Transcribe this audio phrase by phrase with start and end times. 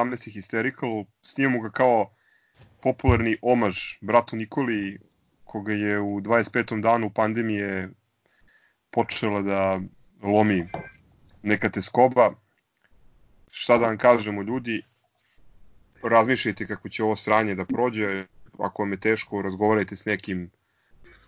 [0.00, 0.30] ovo je 17.
[0.30, 2.10] Hysterical, snimamo ga kao
[2.82, 4.98] popularni omaž bratu Nikoli,
[5.44, 6.80] koga je u 25.
[6.80, 7.88] danu pandemije
[8.90, 9.80] počela da
[10.22, 10.68] lomi
[11.42, 12.32] neka teskoba.
[13.50, 14.82] Šta da vam kažemo ljudi,
[16.02, 18.26] razmišljajte kako će ovo sranje da prođe,
[18.58, 20.50] ako vam je teško, razgovarajte s nekim,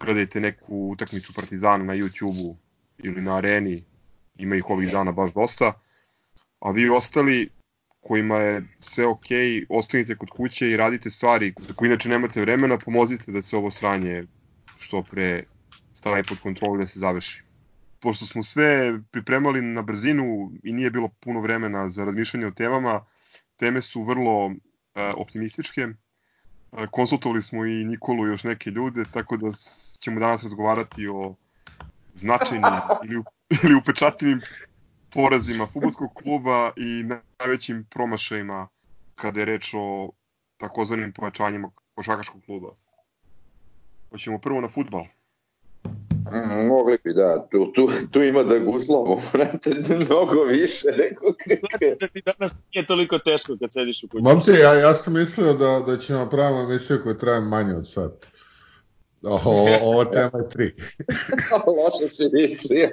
[0.00, 2.56] gledajte neku utakmicu Partizana na YouTube-u
[2.98, 3.84] ili na areni,
[4.36, 5.72] ima ih ovih dana baš dosta,
[6.60, 7.50] a vi ostali
[8.02, 9.26] kojima je sve ok,
[9.68, 13.70] ostanite kod kuće i radite stvari za koje inače nemate vremena, pomozite da se ovo
[13.70, 14.24] sranje
[14.78, 15.44] što pre
[15.94, 17.42] stavi pod kontrolu da se završi.
[18.00, 23.04] Pošto smo sve pripremali na brzinu i nije bilo puno vremena za razmišljanje o temama,
[23.56, 25.80] teme su vrlo e, optimističke.
[25.80, 25.94] E,
[26.90, 29.48] konsultovali smo i Nikolu i još neke ljude, tako da
[29.98, 31.34] ćemo danas razgovarati o
[32.14, 32.64] značajnim
[33.06, 33.22] ili,
[33.64, 34.40] ili upečativim
[35.14, 37.04] porazima futbolskog kluba i
[37.38, 38.68] najvećim promašajima
[39.14, 40.10] kada je reč o
[40.56, 42.68] takozvanim pojačanjima košakaškog kluba.
[44.10, 45.04] Hoćemo prvo na futbal.
[46.32, 47.48] Mm, mogli bi, da.
[47.50, 51.32] Tu, tu, tu ima da guslamo, brate, mnogo više nego
[51.70, 51.84] kako.
[52.00, 54.22] Da ti danas nije toliko teško kad sediš u kući.
[54.22, 58.26] Momci, ja, ja sam mislio da, da ćemo napravimo emisiju koja traje manje od sat.
[59.22, 60.74] Ovo, ovo tema je tri.
[61.78, 62.90] Loše si mislio.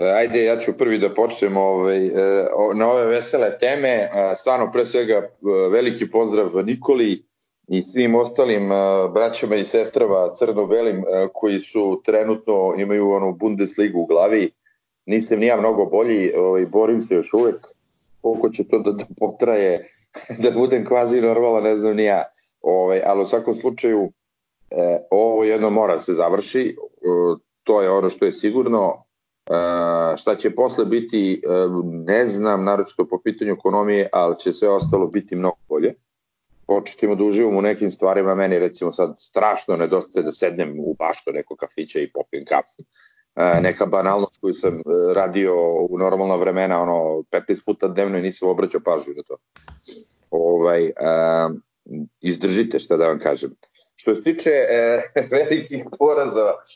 [0.00, 2.10] Ajde, ja ću prvi da počnem ovaj, e,
[2.74, 4.10] na ove vesele teme.
[4.36, 5.28] Stvarno, pre svega, e,
[5.70, 7.22] veliki pozdrav Nikoli
[7.68, 8.76] i svim ostalim e,
[9.14, 14.50] braćama i sestrava crno-belim koji su trenutno imaju onu Bundesligu u glavi.
[15.06, 17.66] Nisam nija mnogo bolji, ovaj, borim se još uvek.
[18.20, 19.88] Koliko će to da, da potraje,
[20.42, 22.22] da budem kvazi normalan, ne znam nija.
[22.62, 24.12] Ovaj, ali u svakom slučaju,
[25.10, 26.76] ovo jedno mora se završi.
[27.62, 29.05] To je ono što je sigurno
[30.16, 35.06] šta će posle biti, uh, ne znam, naročito po pitanju ekonomije, ali će sve ostalo
[35.06, 35.94] biti mnogo bolje.
[36.66, 41.32] Početimo da uživamo u nekim stvarima, meni recimo sad strašno nedostaje da sednem u bašto
[41.32, 42.82] neko kafića i popijem kafu.
[43.36, 44.82] Uh, neka banalnost koju sam
[45.14, 45.54] radio
[45.90, 49.36] u normalna vremena, ono, 15 puta dnevno i nisam obraćao pažnju na to.
[50.30, 50.90] Ovaj,
[52.22, 53.50] izdržite šta da vam kažem.
[53.96, 54.50] Što se tiče
[55.30, 56.75] velikih poraza e,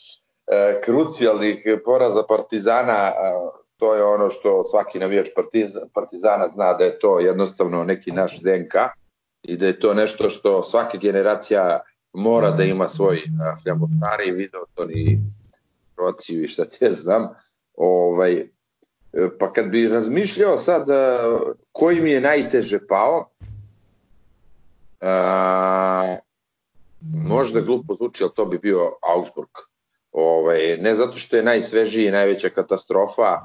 [0.85, 3.13] krucijalnih poraza Partizana, e,
[3.77, 5.29] to je ono što svaki navijač
[5.95, 8.75] Partizana zna da je to jednostavno neki naš DNK
[9.43, 11.81] i da je to nešto što svaka generacija
[12.13, 13.21] mora da ima svoj e,
[13.63, 15.21] fljamotari, video to ni
[15.95, 17.29] Kroaciju i šta te znam.
[17.77, 18.49] Ovaj, e,
[19.39, 20.87] pa kad bi razmišljao sad
[21.73, 23.31] koji mi je najteže pao,
[25.01, 26.17] a,
[27.15, 29.70] možda glupo zvuči, ali to bi bio Augsburg.
[30.13, 33.41] Ovaj, ne zato što je najsvežiji i najveća katastrofa,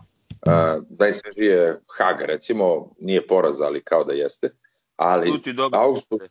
[0.47, 4.49] uh, najsvežiji je Hag, recimo, nije poraz, ali kao da jeste.
[4.95, 5.31] Ali
[5.71, 6.29] Augsburg,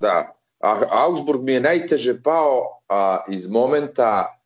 [0.00, 4.38] da, a Augsburg mi je najteže pao a, iz momenta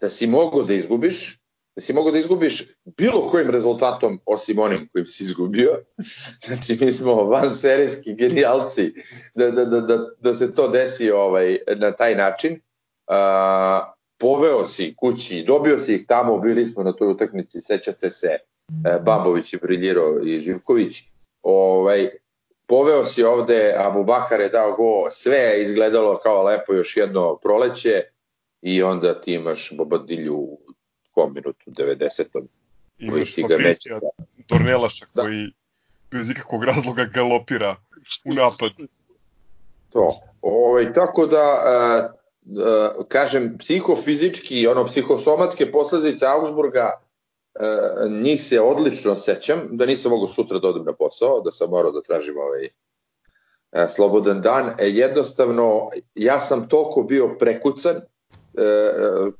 [0.00, 1.38] da si mogao da izgubiš,
[1.76, 5.80] da si mogao da izgubiš bilo kojim rezultatom osim onim kojim si izgubio.
[6.46, 8.92] Znači mi smo van serijski genijalci
[9.34, 12.60] da, da, da, da, da se to desi ovaj, na taj način.
[13.06, 13.94] Uh,
[14.24, 18.98] poveo si kući, dobio si ih tamo, bili smo na toj utakmici, sećate se, e,
[19.00, 21.02] Babović i Briljiro i Živković,
[21.42, 22.08] ovaj,
[22.66, 27.36] poveo si ovde, Abu Bakar je dao go, sve je izgledalo kao lepo još jedno
[27.42, 28.02] proleće
[28.62, 30.58] i onda ti imaš Bobadilju u
[31.12, 32.24] kom minutu, 90.
[32.98, 34.00] Imaš Fabricija
[34.46, 35.22] Tornelaša da.
[35.22, 35.52] koji
[36.10, 37.76] bez ikakvog razloga galopira
[38.24, 38.70] u napad.
[39.90, 40.20] To.
[40.42, 42.23] Ovaj, tako da, e,
[43.08, 50.58] kažem, psihofizički, ono, psihosomatske posledice Augsburga, uh, njih se odlično sećam, da nisam mogu sutra
[50.58, 54.70] da odem na posao, da sam morao da tražim ovaj uh, slobodan dan.
[54.78, 58.00] E, jednostavno, ja sam toliko bio prekucan,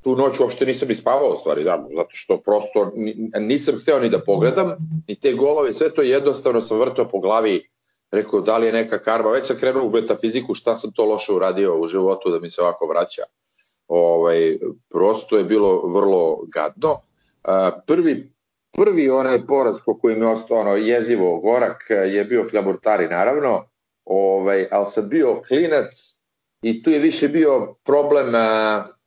[0.02, 2.92] tu noć uopšte nisam ispavao u stvari, da, zato što prosto
[3.40, 4.76] nisam hteo ni da pogledam,
[5.08, 7.68] ni te golove, sve to jednostavno sam vrtao po glavi
[8.14, 11.32] rekao da li je neka karma, već sam krenuo u metafiziku šta sam to loše
[11.32, 13.22] uradio u životu da mi se ovako vraća.
[13.88, 14.58] Ovaj,
[14.90, 17.00] prosto je bilo vrlo gadno.
[17.86, 18.32] Prvi,
[18.72, 23.64] prvi onaj poraz ko koji mi je ostao ono jezivo gorak je bio Flaburtari naravno,
[24.04, 25.92] ovaj, ali sam bio klinac
[26.62, 28.32] i tu je više bio problem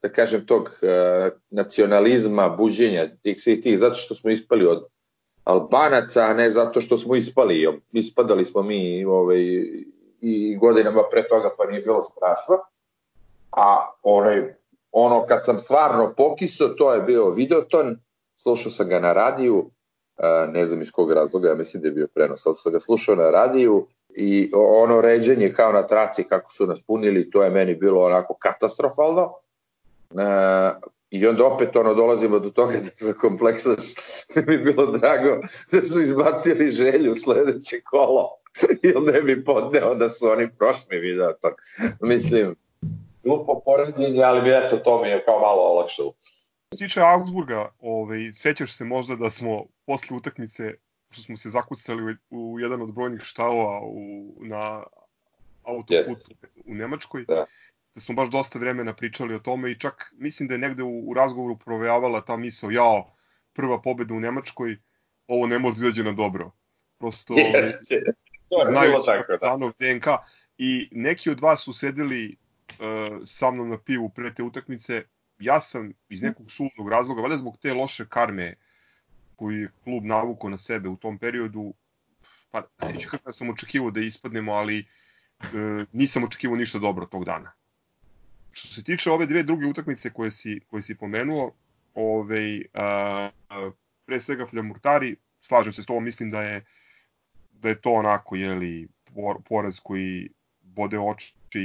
[0.02, 0.70] da kažem tog
[1.50, 4.84] nacionalizma, buđenja tih svih tih, zato što smo ispali od
[5.48, 7.68] Albanaca, a ne zato što smo ispali.
[7.92, 9.42] Ispadali smo mi ovaj,
[10.22, 12.58] i godinama pre toga pa nije bilo strašno.
[13.52, 14.56] A onaj
[14.92, 18.00] ono kad sam stvarno pokiso, to je bio Videoton,
[18.36, 19.70] slušao sam ga na radiju,
[20.50, 23.16] ne znam iz kog razloga, ja mislim da je bio prenos, ali sam ga slušao
[23.16, 27.76] na radiju i ono ređenje kao na traci kako su nas punili, to je meni
[27.76, 29.34] bilo onako katastrofalno.
[31.10, 33.94] I onda opet ono dolazimo do toga da za kompleksaš
[34.36, 38.30] da mi bilo drago da su izbacili želju sledeće kolo
[38.94, 41.50] ili ne bi podneo da su oni prošli video to.
[42.02, 42.56] Mislim,
[43.24, 46.14] glupo poređenje, ali bi eto to mi je kao malo olakšalo.
[46.68, 50.74] Što se tiče Augsburga, ovaj, sećaš se možda da smo posle utakmice
[51.10, 54.84] što smo se zakucali u, jedan od brojnih štavova u, na
[55.64, 56.52] autoputu yes.
[56.66, 57.26] u Nemačkoj.
[57.28, 57.46] Da
[57.98, 61.10] da smo baš dosta vremena pričali o tome i čak mislim da je negde u,
[61.10, 63.16] u razgovoru provejavala ta misao, jao,
[63.54, 64.78] prva pobeda u Nemačkoj,
[65.28, 66.52] ovo ne može da izađe na dobro.
[66.98, 68.02] Prosto, Jeste,
[68.50, 69.72] to je bilo tako, da.
[69.80, 70.06] DNK.
[70.58, 75.04] I neki od vas su sedeli uh, sa mnom na pivu pre te utakmice,
[75.40, 78.56] ja sam iz nekog sudnog razloga, valjda zbog te loše karme
[79.36, 81.74] koju je klub navukao na sebe u tom periodu,
[82.52, 84.86] pa neću kako sam očekivao da ispadnemo, ali
[85.40, 87.57] uh, nisam očekivao ništa dobro tog dana.
[88.58, 91.52] Što se tiče ove dve druge utakmice koje si, koje si pomenuo,
[91.94, 93.72] ovaj, a, a,
[94.06, 96.64] pre svega Fljamurtari, slažem se s tobom, mislim da je
[97.52, 98.88] da je to onako, jeli,
[99.50, 100.30] poraz koji
[100.62, 101.60] bode oči i,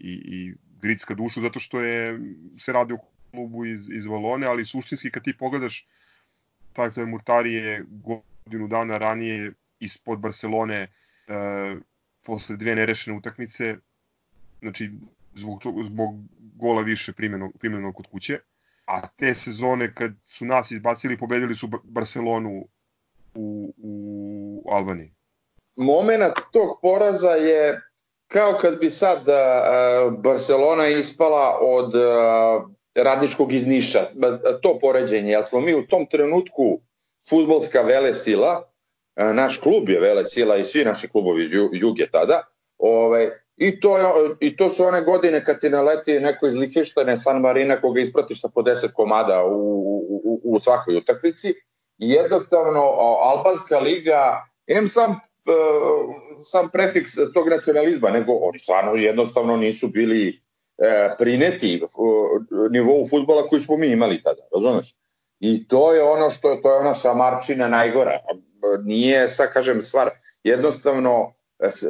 [0.00, 2.20] i, i gricka dušu, zato što je
[2.58, 2.98] se radi o
[3.30, 5.86] klubu iz, iz Valone, ali suštinski kad ti pogledaš,
[6.72, 10.88] taj Fljamurtari je godinu dana ranije ispod Barcelone e,
[12.22, 13.76] posle dve nerešene utakmice,
[14.60, 14.90] znači
[15.38, 18.38] zbog, to, zbog gola više primjenog, primjenog kod kuće.
[18.86, 22.68] A te sezone kad su nas izbacili, pobedili su Barcelonu
[23.34, 25.12] u, u Albaniji.
[25.76, 27.80] Moment tog poraza je
[28.28, 34.00] kao kad bi sad uh, Barcelona ispala od uh, radničkog iz Niša.
[34.62, 36.80] To poređenje, jer smo mi u tom trenutku
[37.28, 38.62] futbolska vele sila,
[39.16, 42.42] uh, naš klub je vele sila i svi naši klubovi iz Juge tada,
[42.78, 44.04] ovaj, I to, je,
[44.40, 48.40] I to su one godine kad ti naleti neko iz Liheštane, San Marina, koga ispratiš
[48.40, 51.54] sa po 10 komada u, u, u svakoj utakmici.
[51.98, 52.80] I jednostavno,
[53.22, 55.18] Albanska liga, em sam, e,
[56.44, 60.28] sam prefiks tog nacionalizma, nego oni stvarno jednostavno nisu bili
[60.78, 61.82] e, prineti
[62.70, 64.94] nivou futbola koji smo mi imali tada, razumeš?
[65.40, 68.18] I to je ono što, to je ona šamarčina najgora.
[68.84, 70.10] Nije, sad kažem, stvar,
[70.44, 71.32] jednostavno,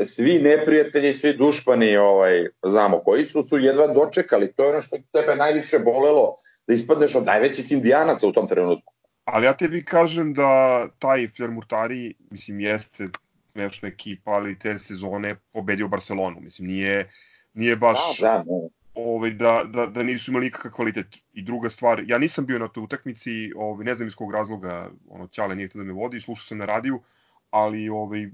[0.06, 4.52] svi neprijatelji, svi dušmani, ovaj, znamo koji su, su jedva dočekali.
[4.52, 6.34] To je ono što tebe najviše bolelo,
[6.66, 8.94] da ispadneš od najvećih indijanaca u tom trenutku.
[9.24, 13.08] Ali ja tebi kažem da taj Flermurtari, mislim, jeste
[13.52, 16.40] smešna ekipa, ali te sezone pobedio Barcelonu.
[16.40, 17.10] Mislim, nije,
[17.54, 17.98] nije baš...
[18.20, 18.68] Da, da, ne.
[18.94, 21.06] Ovaj, da, da, da nisu imali nikakav kvalitet.
[21.32, 24.90] I druga stvar, ja nisam bio na toj utakmici, ovaj, ne znam iz kog razloga,
[25.08, 27.00] ono, Ćale nije htio da me vodi, slušao sam na radiju,
[27.50, 28.28] ali ovaj,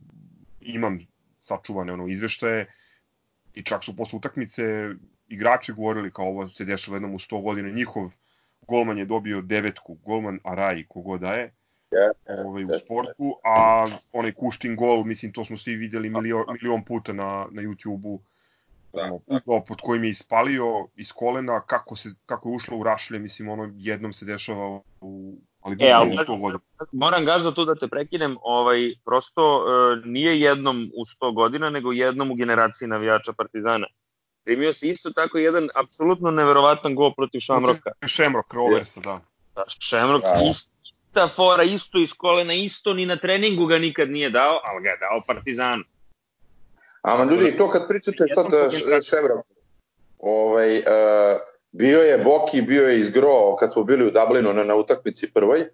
[0.61, 0.99] imam
[1.45, 2.67] sačuvane ono izveštaje
[3.55, 4.63] i čak su posle utakmice
[5.29, 8.11] igrači govorili kao ovo se dešava jednom u 100 godina, njihov
[8.69, 11.53] golman je dobio devetku, golman Araj, kogo da je,
[12.45, 17.13] ovaj, u sportu, a onaj Kuštin gol, mislim, to smo svi videli milion, milion puta
[17.13, 18.21] na, na YouTube-u,
[18.93, 19.61] da, da.
[19.69, 23.73] pod kojim je ispalio iz kolena, kako, se, kako je ušlo u rašlje, mislim, ono
[23.77, 26.17] jednom se dešava u Ali e, ali,
[26.93, 31.93] moram gazda tu da te prekinem, ovaj, prosto e, nije jednom u 100 godina, nego
[31.93, 33.87] jednom u generaciji navijača Partizana.
[34.45, 37.91] Primio se isto tako jedan apsolutno neverovatan gol protiv Šamroka.
[38.07, 39.19] Šemrok, Roversa, da.
[39.55, 40.41] da Šemrok, da.
[40.51, 44.89] ista fora, isto iz kolena, isto ni na treningu ga nikad nije dao, ali ga
[44.91, 45.85] je dao Partizanu.
[47.03, 48.47] Ama ljudi, to kad pričate sad
[49.11, 49.47] Šemrok,
[50.19, 50.85] ovaj, uh,
[51.77, 55.61] Bio je Boki, bio je Izgro kad smo bili u Dublinu na, na utakmici prvoj.
[55.61, 55.69] E,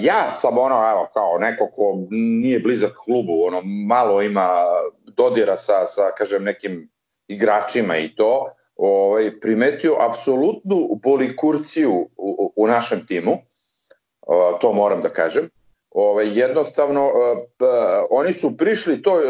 [0.00, 4.48] ja sam ono, evo, kao neko ko nije blizak klubu, ono, malo ima
[5.16, 6.90] dodira sa, sa kažem, nekim
[7.28, 13.32] igračima i to, ovaj, primetio apsolutnu bolikurciju u, u, u našem timu,
[14.20, 15.48] o, to moram da kažem.
[15.90, 17.10] Ovaj, jednostavno,
[17.58, 17.64] p,
[18.10, 19.20] oni su prišli to,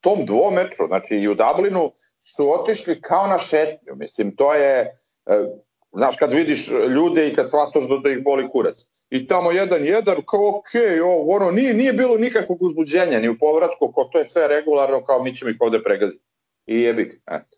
[0.00, 1.92] tom dvomeču, znači i u Dublinu,
[2.36, 3.94] su otišli kao na šetnju.
[3.96, 4.90] Mislim, to je,
[5.26, 5.44] e,
[5.92, 8.86] znaš, kad vidiš ljude i kad shvataš da, da ih boli kurac.
[9.10, 10.72] I tamo jedan jedan, kao ok,
[11.04, 15.04] ovo, ono, nije, nije bilo nikakvog uzbuđenja ni u povratku, ko to je sve regularno,
[15.04, 16.24] kao mi ćemo ih ovde pregaziti.
[16.66, 17.56] I jebik, eto.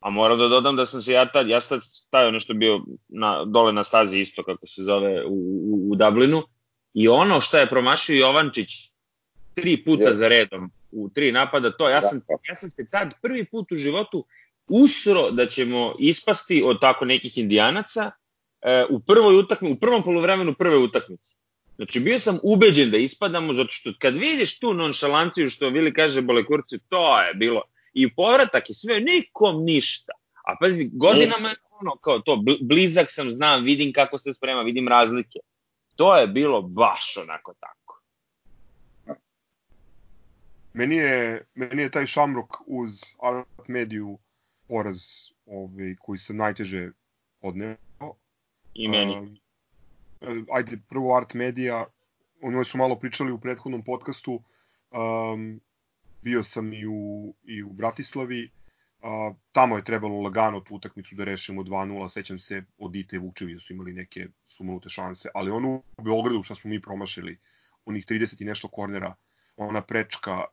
[0.00, 3.44] A moram da dodam da sam se ja tad, ja sad stavio nešto bio na,
[3.44, 6.42] dole na stazi isto kako se zove u, u, u Dublinu
[6.94, 8.68] i ono što je promašio Jovančić
[9.54, 10.14] tri puta yes.
[10.14, 13.76] za redom u tri napada, to ja sam, ja sam se tad prvi put u
[13.76, 14.24] životu
[14.68, 18.10] usro da ćemo ispasti od tako nekih indijanaca
[18.62, 21.34] e, u prvoj utakmi, u prvom polovremenu prve utakmice.
[21.76, 26.22] Znači, bio sam ubeđen da ispadamo, zato što kad vidiš tu nonšalanciju što Vili kaže
[26.22, 27.62] Bolekurci, to je bilo.
[27.94, 30.12] I povratak i sve, nikom ništa.
[30.44, 34.88] A pazi, godinama je ono, kao to, blizak sam, znam, vidim kako se sprema, vidim
[34.88, 35.38] razlike.
[35.96, 37.85] To je bilo baš onako tako.
[40.76, 44.18] Meni je, meni je taj šamrok uz art mediju
[44.68, 44.98] poraz
[45.46, 46.90] ovaj, koji se najteže
[47.40, 47.76] odneo.
[48.74, 49.16] I meni.
[49.16, 51.84] Uh, ajde, prvo Art Media,
[52.42, 54.42] o njoj su malo pričali u prethodnom podcastu,
[54.90, 55.60] um,
[56.22, 61.24] bio sam i u, i u Bratislavi, uh, tamo je trebalo lagano tu utakmicu da
[61.24, 65.50] rešimo 2-0, sećam se od Dite i Vukčevi da su imali neke sumanute šanse, ali
[65.50, 67.38] onu u Beogradu što smo mi promašili,
[67.84, 69.14] onih 30 i nešto kornera,
[69.56, 70.44] ona prečka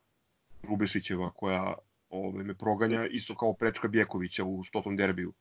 [0.64, 1.74] Rubešićeva koja
[2.10, 5.34] ove, me proganja, isto kao prečka Bjekovića u stotom derbiju.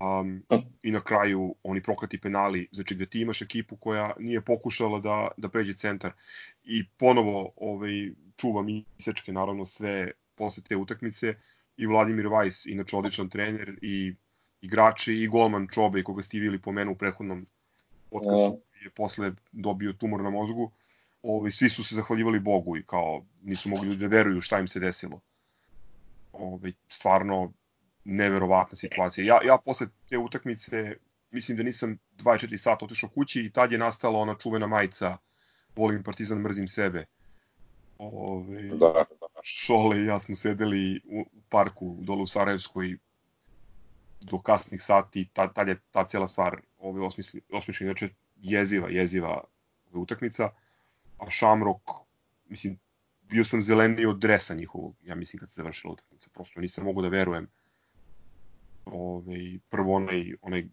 [0.00, 0.42] Um,
[0.82, 5.28] I na kraju oni proklati penali, znači gde ti imaš ekipu koja nije pokušala da,
[5.36, 6.12] da pređe centar.
[6.64, 11.34] I ponovo ovaj, čuva misečke naravno sve posle te utakmice.
[11.76, 14.14] I Vladimir Vajs, inače odličan trener i
[14.60, 17.46] igrači i golman Čobe koga ste videli po menu u prethodnom
[18.10, 20.70] podcastu je posle dobio tumor na mozgu
[21.26, 24.80] ovaj, svi su se zahvaljivali Bogu i kao nisu mogli da veruju šta im se
[24.80, 25.20] desilo
[26.32, 27.52] ovaj, stvarno
[28.04, 29.24] neverovatna situacija.
[29.24, 30.96] Ja, ja posle te utakmice
[31.30, 35.16] mislim da nisam 24 sata otišao kući i tad je nastala ona čuvena majica
[35.76, 37.04] volim Partizan, mrzim sebe.
[37.98, 39.04] Ove, da, da.
[39.42, 42.96] Šole i ja smo sedeli u parku dole u Sarajevskoj
[44.20, 47.08] do kasnih sati, tad, tad je ta cela stvar ove,
[47.52, 49.44] osmišljena, znači jeziva, jeziva
[49.92, 50.50] utakmica,
[51.18, 51.90] a Šamrok,
[52.48, 52.78] mislim,
[53.22, 57.02] bio sam zeleniji od dresa njihovog, ja mislim kad se završila utakmica, prosto nisam mogu
[57.02, 57.48] da verujem
[58.84, 60.66] ovaj, prvo onaj, onaj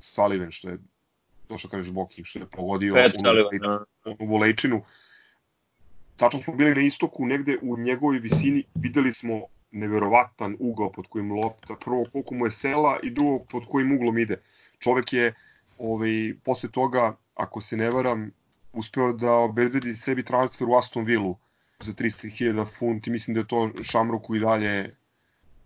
[0.00, 0.78] Sullivan što je
[1.48, 2.94] to što kažeš Boki, što je pogodio
[4.18, 4.82] u volejčinu.
[6.16, 11.32] Tačno smo bili na istoku, negde u njegovoj visini videli smo neverovatan ugao pod kojim
[11.32, 14.40] lopta, prvo koliko mu je sela i drugo pod kojim uglom ide.
[14.78, 15.34] Čovek je
[15.78, 18.30] ovaj, posle toga, ako se ne varam,
[18.76, 21.34] uspeo da obezbedi sebi transfer u Aston Villa
[21.80, 24.96] za 300.000 funti, mislim da je to Šamroku i dalje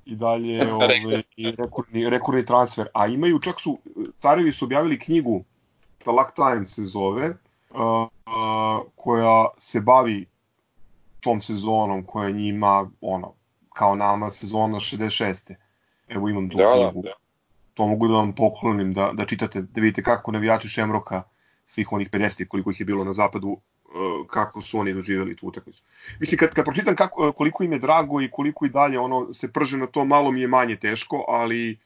[0.04, 1.22] i dalje ovaj,
[1.58, 2.88] rekordni, rekordni transfer.
[2.94, 3.78] A imaju, čak su,
[4.18, 5.44] carevi su objavili knjigu,
[6.04, 7.34] Talak Time se zove,
[7.70, 8.08] uh,
[8.96, 10.26] koja se bavi
[11.20, 13.32] tom sezonom koja njima, ono,
[13.74, 15.54] kao nama sezona 66.
[16.08, 17.02] Evo imam tu da, da knjigu.
[17.02, 17.12] Da.
[17.74, 21.22] To mogu da vam poklonim, da, da čitate, da vidite kako navijači Šemroka
[21.70, 23.60] svih onih 50 koliko ih je bilo na zapadu
[23.90, 25.82] Uh, kako su oni doživjeli tu utakmicu.
[26.20, 29.32] Mislim, kad, kad pročitam kako, uh, koliko im je drago i koliko i dalje ono
[29.34, 31.78] se prže na to, malo mi je manje teško, ali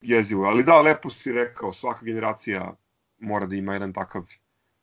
[0.00, 0.44] jezivo.
[0.44, 2.74] Ali da, lepo si rekao, svaka generacija
[3.18, 4.22] mora da ima jedan takav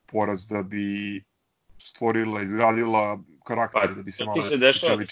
[0.06, 1.24] poraz da bi
[1.78, 5.04] stvorila, izgradila karakter, pa, da bi se malo se dešava.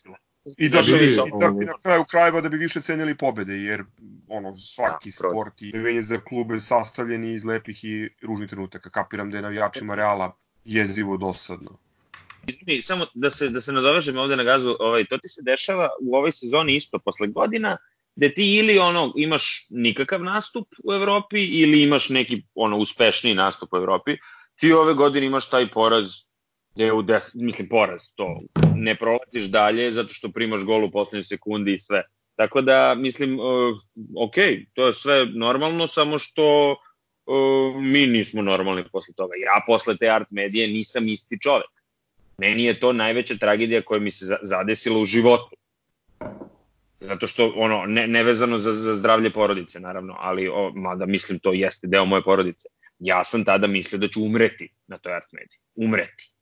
[0.57, 3.83] I da bi, i da bi na kraju krajeva da bi više cenili pobede, jer
[4.27, 8.89] ono, svaki da, sport i venje za klube sastavljeni iz lepih i ružnih trenutaka.
[8.89, 10.31] Kapiram da je navijačima Reala
[10.65, 11.77] jezivo dosadno.
[12.47, 15.89] Izvini, samo da se, da se nadovežem ovde na gazu, ovaj, to ti se dešava
[16.01, 17.77] u ovoj sezoni isto, posle godina,
[18.15, 23.73] da ti ili ono imaš nikakav nastup u Evropi ili imaš neki ono uspešniji nastup
[23.73, 24.17] u Evropi,
[24.55, 26.05] ti ove godine imaš taj poraz
[26.85, 28.41] je u des, mislim poraz, to
[28.75, 32.03] ne prolaziš dalje zato što primaš gol u poslednjoj sekundi i sve.
[32.35, 33.45] Tako da, mislim, uh,
[34.15, 34.35] ok,
[34.73, 36.75] to je sve normalno, samo što
[37.75, 39.33] mi nismo normalni posle toga.
[39.35, 41.69] Ja posle te art medije nisam isti čovek.
[42.37, 45.55] Meni je to najveća tragedija koja mi se zadesila u životu.
[46.99, 51.53] Zato što, ono, ne, nevezano za, za zdravlje porodice, naravno, ali, o, mada mislim to
[51.53, 52.67] jeste deo moje porodice.
[52.99, 55.59] Ja sam tada mislio da ću umreti na toj art mediji.
[55.75, 56.36] Umreti.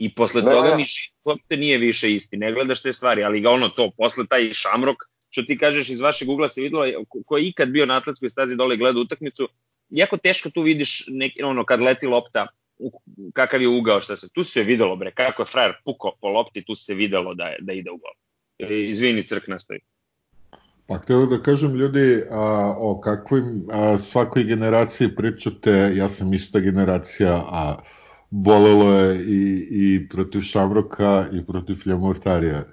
[0.00, 0.76] I posle da, toga da.
[0.76, 2.36] mi život uopšte nije više isti.
[2.36, 4.96] Ne gledaš te stvari, ali ga ono to, posle taj šamrok,
[5.30, 6.84] što ti kažeš iz vašeg ugla se videlo,
[7.26, 9.48] ko je ikad bio na atletskoj stazi dole gleda utakmicu,
[9.90, 12.46] jako teško tu vidiš neki, ono, kad leti lopta,
[13.32, 16.64] kakav je ugao, šta se, tu se videlo, bre, kako je frajer puko po lopti,
[16.64, 18.12] tu se videlo da, je, da ide u gol.
[18.58, 19.80] E, izvini, crk nastavi.
[20.86, 26.60] Pa htio da kažem ljudi a, o kakvim a, svakoj generaciji pričate, ja sam ista
[26.60, 27.76] generacija, a
[28.30, 32.64] bolelo je i, i protiv Šavroka i protiv Ljamortarija.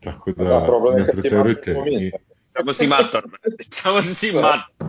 [0.00, 1.76] Tako da, da ne preterujte.
[2.56, 3.64] Samo si mator, brate.
[3.70, 4.84] Samo si mator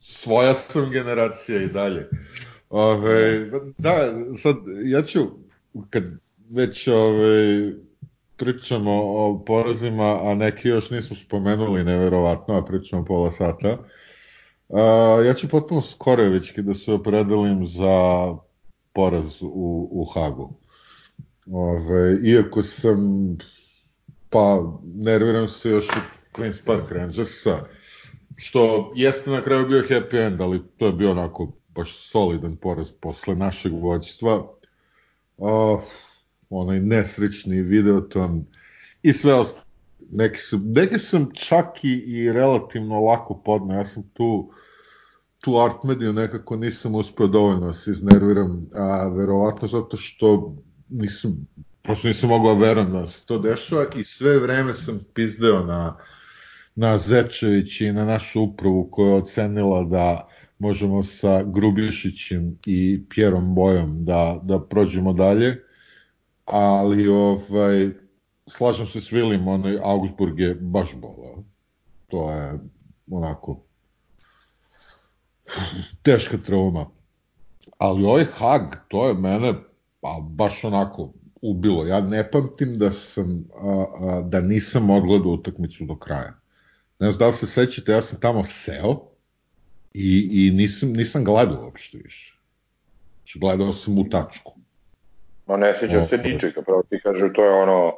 [0.00, 2.08] svoja sam generacija i dalje.
[2.70, 5.20] Ove, da, sad, ja ću,
[5.90, 6.04] kad
[6.50, 7.72] već ove,
[8.36, 13.78] pričamo o porazima, a neki još nismo spomenuli, neverovatno, a pričamo pola sata.
[14.68, 18.26] Uh, ja ću potpuno skorevićki da se opredelim za
[18.92, 20.52] poraz u, u Hagu.
[21.46, 22.98] Ove, iako sam,
[24.30, 27.64] pa nerviram se još od Queen's Park Rangersa,
[28.36, 32.90] što jeste na kraju bio happy end, ali to je bio onako baš solidan poraz
[33.00, 34.46] posle našeg vođstva.
[35.36, 35.80] Uh,
[36.50, 38.44] onaj nesrećni videoton
[39.02, 39.64] i sve ostalo.
[40.12, 44.52] Neki, su, neki sam čak i, i relativno lako podno, ja sam tu
[45.40, 50.56] tu art mediju nekako nisam uspeo dovoljno da se iznerviram, a verovatno zato što
[50.88, 51.46] nisam,
[51.82, 55.96] prosto nisam mogao da verujem da se to dešava i sve vreme sam pizdeo na,
[56.74, 60.28] na Zečević i na našu upravu koja je ocenila da
[60.58, 65.64] možemo sa Grubišićem i Pjerom Bojom da, da prođemo dalje,
[66.44, 67.90] ali ovaj,
[68.46, 71.44] slažem se s Vilim, onaj Augsburg je baš bolao.
[72.08, 72.58] To je
[73.10, 73.69] onako
[76.02, 76.86] teška trauma.
[77.78, 79.54] Ali ovaj Hag, to je mene
[80.00, 81.86] pa, baš onako ubilo.
[81.86, 86.34] Ja ne pamtim da sam a, a, da nisam odgledao utakmicu do kraja.
[86.98, 89.00] Ne znam da li se sećate, ja sam tamo seo
[89.94, 92.38] i, i nisam, nisam gledao uopšte više.
[93.18, 94.52] Znači, gledao sam u tačku.
[95.46, 97.92] Ma ne sećam se ničega, pravo ti kažu, to je ono,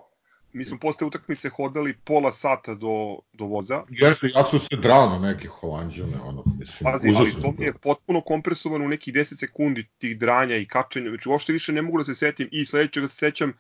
[0.53, 3.83] mi smo posle utakmice hodali pola sata do, do voza.
[3.89, 7.73] Jeste, ja sam se drao na neke holandžane, ono, mislim, Pazi, ali to mi je
[7.73, 11.99] potpuno kompresovano u nekih 10 sekundi tih dranja i kačenja, znači uopšte više ne mogu
[11.99, 13.53] da se setim i sledećega se sećam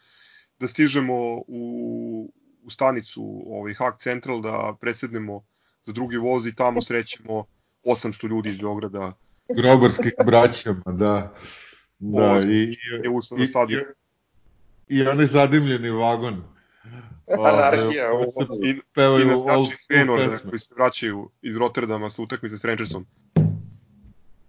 [0.58, 1.14] da stižemo
[1.46, 5.42] u, u stanicu ovaj, Hack Central da presednemo
[5.84, 7.44] za drugi voz i tamo srećemo
[7.84, 9.12] 800 ljudi iz Beograda.
[9.56, 11.34] Grobarskih braćama, da.
[11.98, 13.82] Da, Od, i, i, je ušao na stadion.
[14.88, 16.51] I, i onaj zadimljeni vagon.
[17.48, 18.12] Anarhija.
[18.12, 18.24] Ovo,
[18.64, 18.70] i,
[19.22, 23.06] i na Dutch Fenor, koji se vraćaju iz Rotterdama sa utakmice s Rangersom.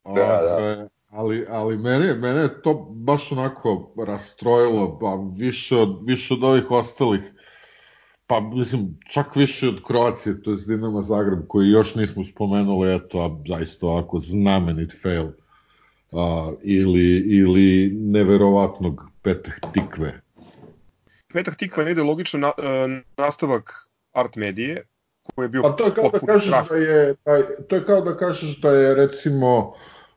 [0.06, 0.88] Da, da.
[1.10, 6.72] Ali, ali mene, mene je to baš onako rastrojilo, pa više od, više od ovih
[6.72, 7.22] ostalih,
[8.28, 13.20] pa mislim, čak više od Kroacije, to je Dinama Zagreb, koji još nismo spomenuli, eto,
[13.20, 15.26] a zaista ovako znamenit fail,
[16.12, 20.23] a, ili, ili neverovatnog petah tikve
[21.34, 24.88] Petak Tikva ne ide logično na, uh, nastavak art medije,
[25.36, 26.70] koji je bio Pa to je kao da kažeš strah.
[26.70, 29.58] da je, da, to je kao da kažeš da je recimo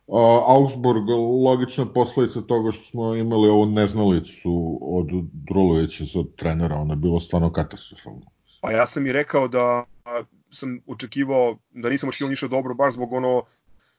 [0.06, 1.08] uh, Augsburg
[1.44, 7.20] logična posledica toga što smo imali ovu neznalicu od Drulovića od trenera, ona je bilo
[7.20, 8.22] stvarno katastrofalno.
[8.60, 9.84] Pa ja sam i rekao da
[10.52, 13.42] sam očekivao, da nisam očekivao ništa dobro, baš zbog ono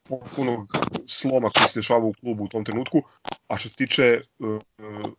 [0.10, 0.74] potpunog
[1.08, 3.02] sloma koji se dešava u klubu u tom trenutku.
[3.48, 4.60] A što se tiče uh,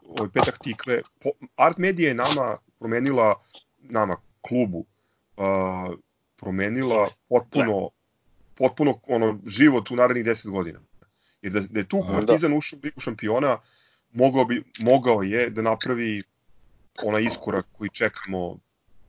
[0.09, 3.35] ovaj petak tikve, po, Art Media je nama promenila,
[3.79, 4.85] nama, klubu,
[5.37, 5.94] uh,
[6.37, 7.90] promenila potpuno,
[8.55, 10.81] potpuno ono, život u narednih 10 godina.
[11.42, 13.59] Jer da, da je tu Partizan ušao u ligu šampiona,
[14.12, 16.22] mogao, bi, mogao je da napravi
[17.05, 18.59] onaj iskorak koji čekamo,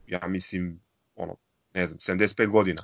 [0.07, 0.79] ja mislim,
[1.15, 1.35] ono,
[1.73, 2.83] ne znam, 75 godina.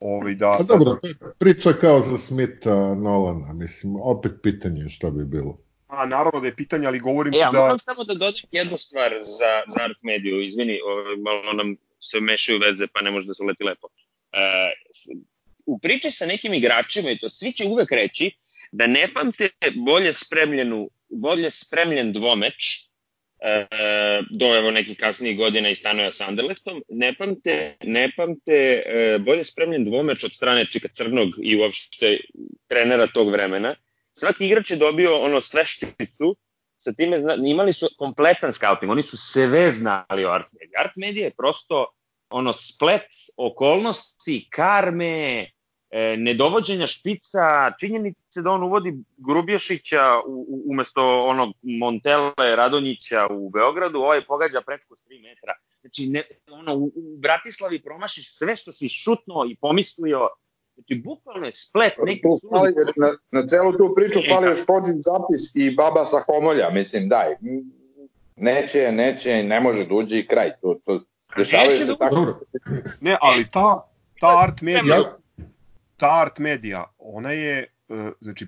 [0.00, 1.00] Ovaj, da, pa dobro,
[1.38, 5.58] priča kao za Smitha Nolana, mislim, opet pitanje šta bi bilo.
[5.88, 7.58] A, naravno da je pitanje, ali govorim e, ja, da...
[7.58, 12.20] moram samo da dodam jednu stvar za, za Art Mediju, izvini, ovaj, malo nam se
[12.20, 13.86] mešaju veze, pa ne može da se uleti lepo.
[13.86, 15.20] Uh,
[15.66, 18.30] u priči sa nekim igračima, i to svi će uvek reći,
[18.72, 22.87] da ne pamte bolje spremljenu, bolje spremljen dvomeč
[23.40, 23.66] e,
[24.30, 29.44] do evo nekih kasnijih godina i stanoja sa Anderlechtom, ne pamte, ne pamte e, bolje
[29.44, 32.18] spremljen dvomeč od strane Čika Crnog i uopšte
[32.66, 33.74] trenera tog vremena.
[34.12, 36.34] Svaki igrač je dobio ono sveščicu,
[36.78, 40.80] sa time zna, imali su kompletan scouting, oni su sve znali o Art Media.
[40.80, 41.86] Art Media je prosto
[42.30, 45.46] ono splet okolnosti, karme,
[45.90, 53.98] e, nedovođenja špica, činjenice da on uvodi Grubješića u, umesto onog Montele Radonjića u Beogradu,
[53.98, 55.52] ovaj pogađa prečku 3 metra.
[55.80, 60.28] Znači, ne, ono, u, u Bratislavi promašiš sve što si šutno i pomislio,
[60.78, 65.54] Znači, bukvalno je splet neki fali, na, na celu tu priču fali još pođin zapis
[65.54, 67.26] i baba sa homolja, mislim, daj.
[68.36, 70.50] Neće, neće, ne može da uđe i kraj.
[70.62, 71.00] To, to,
[71.36, 72.40] dešavaju se da tako.
[73.00, 73.88] Ne, ali ta,
[74.20, 75.17] ta art medija,
[75.98, 78.46] ta art medija, ona je, uh, znači,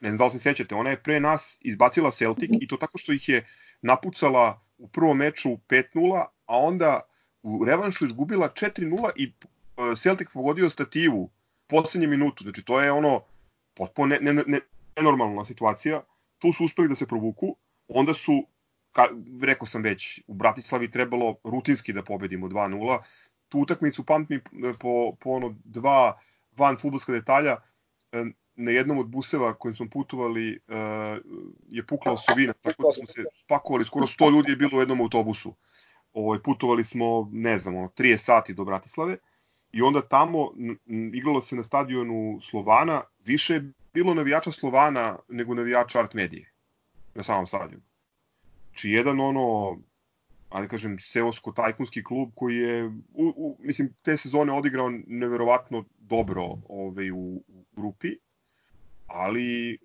[0.00, 2.98] ne znam da li se sećate, ona je pre nas izbacila Celtic i to tako
[2.98, 3.46] što ih je
[3.82, 7.00] napucala u prvom meču 5-0, a onda
[7.42, 11.30] u revanšu izgubila 4-0 i uh, Celtic pogodio stativu
[11.66, 12.44] poslednje minutu.
[12.44, 13.22] Znači, to je ono
[13.74, 14.60] potpuno ne, ne, ne,
[14.96, 16.02] nenormalna situacija.
[16.38, 17.56] Tu su uspeli da se provuku,
[17.88, 18.46] onda su
[18.92, 19.08] ka,
[19.42, 22.98] rekao sam već, u Bratislavi trebalo rutinski da pobedimo 2-0.
[23.48, 24.40] Tu utakmicu pamtim
[24.78, 26.18] po, po ono dva
[26.60, 27.56] van futbolska detalja.
[28.12, 28.24] E,
[28.60, 31.18] na jednom od buseva kojim smo putovali uh,
[31.68, 35.00] je pukla osovina, tako da smo se spakovali, skoro 100 ljudi je bilo u jednom
[35.00, 35.54] autobusu.
[36.12, 39.16] Ovaj, putovali smo, ne znam, ono, 30 sati do Bratislave
[39.72, 40.50] i onda tamo
[41.12, 46.52] igralo se na stadionu Slovana, više je bilo navijača Slovana nego navijača Art Medije
[47.14, 47.82] na samom stadionu.
[47.82, 49.78] Či znači, jedan ono,
[50.50, 57.10] ali kažem, seosko-tajkunski klub koji je, u, u, mislim, te sezone odigrao neverovatno dobro ovaj,
[57.10, 57.16] u,
[57.48, 58.08] u grupi,
[59.06, 59.78] ali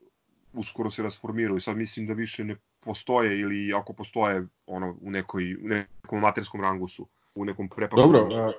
[0.54, 1.60] uskoro se rasformiraju.
[1.60, 6.62] Sad mislim da više ne postoje ili ako postoje ono u nekoj u nekom amaterskom
[6.62, 8.02] rangu su u nekom prepadu.
[8.02, 8.52] Dobro, a,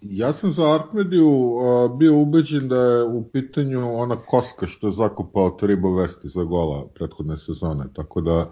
[0.00, 4.92] ja sam za Artmediju a, bio ubeđen da je u pitanju ona koska što je
[4.92, 8.50] zakopao Tribo Vesti za gola prethodne sezone, tako da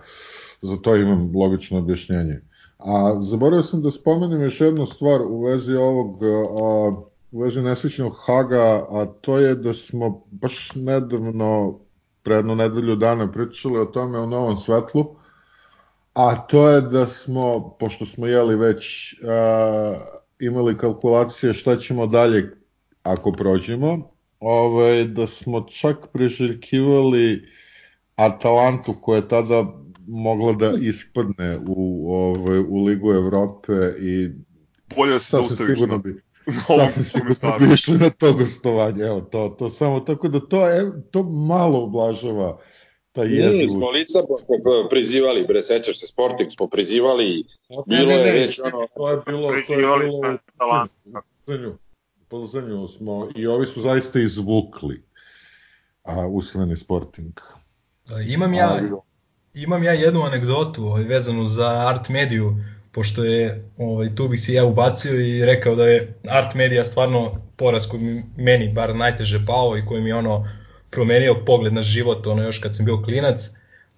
[0.62, 2.40] za to imam logično objašnjenje.
[2.78, 6.92] A zaboravio sam da spomenem još jednu stvar u vezi ovog a,
[7.32, 11.78] u vezi nesrećnog Haga, a to je da smo baš nedavno,
[12.22, 15.16] pre jednu nedelju dana pričali o tome u novom svetlu,
[16.14, 19.94] a to je da smo, pošto smo jeli već a,
[20.40, 22.56] imali kalkulacije šta ćemo dalje
[23.02, 24.10] ako prođemo,
[24.40, 27.48] ovaj, da smo čak priželjkivali
[28.16, 29.64] Atalantu koja je tada
[30.08, 34.30] mogla da ispadne u, ovaj, u Ligu Evrope i
[34.96, 36.22] bolje da se sigurno bi
[36.76, 40.92] sasvim sigurno bi išli na to gostovanje, evo, to, to samo, tako da to, je,
[41.10, 42.58] to malo ublažava
[43.12, 43.62] ta jezivu.
[43.62, 44.18] Mi smo lica
[44.90, 47.44] prizivali, bre, sećaš se, Sporting smo prizivali,
[47.86, 48.86] bilo je već ono...
[48.96, 49.74] To je bilo, to
[51.52, 51.76] je bilo u
[52.28, 55.02] Plzanju, smo, i ovi su zaista izvukli
[56.02, 57.40] a, usveni Sporting.
[58.28, 58.80] Imam ja,
[59.56, 62.56] imam ja jednu anegdotu ovaj, vezanu za art mediju,
[62.92, 67.42] pošto je, ovaj, tu bih se ja ubacio i rekao da je art medija stvarno
[67.56, 70.48] poraz koji mi, meni bar najteže pao i koji mi ono
[70.90, 73.50] promenio pogled na život, ono još kad sam bio klinac.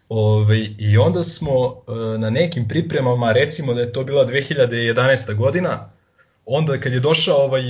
[0.08, 5.34] Ove, ovaj, I onda smo e, na nekim pripremama, recimo da je to bila 2011.
[5.34, 5.90] godina,
[6.46, 7.62] onda kad je došao ovaj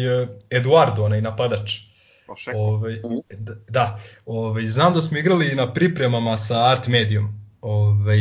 [0.50, 1.80] Eduardo, onaj napadač,
[2.54, 3.22] Ove, ovaj,
[3.68, 7.37] da, ove, znam da smo igrali na pripremama sa Art Medium.
[7.60, 8.16] Ove,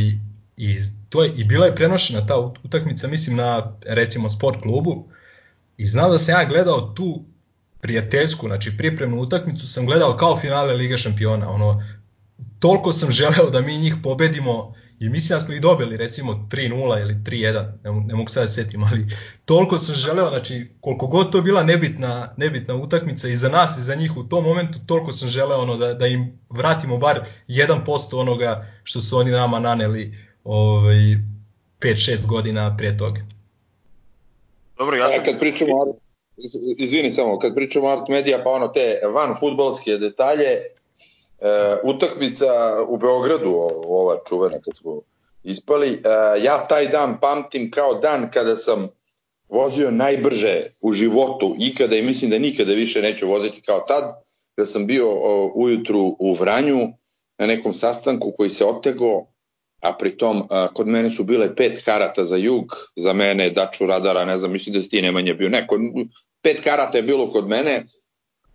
[0.57, 5.05] I to je, i bila je prenošena ta utakmica, mislim na recimo sport klubu.
[5.77, 7.23] I znao da sam ja gledao tu
[7.81, 11.83] prijateljsku, znači pripremnu utakmicu sam gledao kao finale Lige šampiona, ono,
[12.59, 17.01] toliko sam želeo da mi njih pobedimo i mislim da smo ih dobili recimo 3-0
[17.01, 19.07] ili 3-1, ne, ne mogu sada da setim, ali
[19.45, 23.81] toliko sam želeo, znači koliko god to bila nebitna, nebitna utakmica i za nas i
[23.81, 28.19] za njih u tom momentu, toliko sam želeo ono, da, da im vratimo bar 1%
[28.19, 30.97] onoga što su oni nama naneli ovaj,
[31.79, 33.21] 5-6 godina prije toga.
[34.77, 35.23] Dobro, ja sam...
[35.25, 35.73] kad pričamo
[36.77, 40.47] izvini samo, kad pričamo art medija, pa ono te van futbolske detalje,
[41.39, 42.45] e, utakmica
[42.87, 43.51] u Beogradu,
[43.87, 45.01] ova čuvena kad smo
[45.43, 45.99] ispali, e,
[46.43, 48.89] ja taj dan pamtim kao dan kada sam
[49.49, 54.03] vozio najbrže u životu ikada i mislim da nikada više neću voziti kao tad,
[54.57, 56.79] da sam bio o, ujutru u Vranju
[57.37, 59.25] na nekom sastanku koji se otego
[59.81, 64.25] a pritom a, kod mene su bile pet karata za jug, za mene Daču Radara,
[64.25, 65.79] ne znam, mislim da si ti Nemanja bio, neko,
[66.41, 67.85] pet karata je bilo kod mene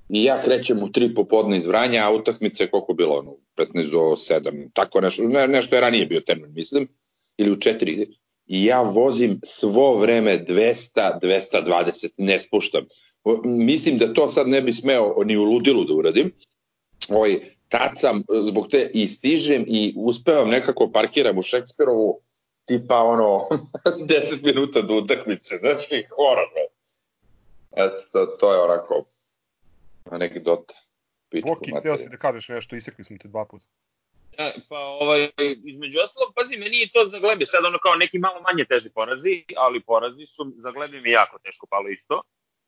[0.09, 3.99] i ja krećem u tri popodne iz Vranja, a utakmice koliko bilo, ono, 15 do
[3.99, 6.89] 7, tako nešto, ne, nešto je ranije bio termin, mislim,
[7.37, 8.07] ili u 4,
[8.47, 12.85] i ja vozim svo vreme 200, 220, ne spuštam.
[13.45, 16.33] Mislim da to sad ne bi smeo ni u ludilu da uradim,
[17.09, 17.39] ovaj,
[17.69, 22.21] tad sam e, zbog te i stižem i uspevam nekako parkiram u Šekspirovu
[22.65, 23.41] tipa ono
[24.09, 26.49] 10 minuta do utakmice, znači horor.
[27.77, 29.05] Eto, to, to je onako
[30.11, 30.75] anegdota.
[31.43, 33.67] Boki, htio si da kažeš nešto, isekli smo te dva puta.
[34.39, 35.31] Ja, pa ovaj,
[35.65, 38.91] između ostalog, pazi, meni je to za Glebe sad ono kao neki malo manje teži
[38.95, 42.23] porazi, ali porazi su za Glebe mi jako teško palo isto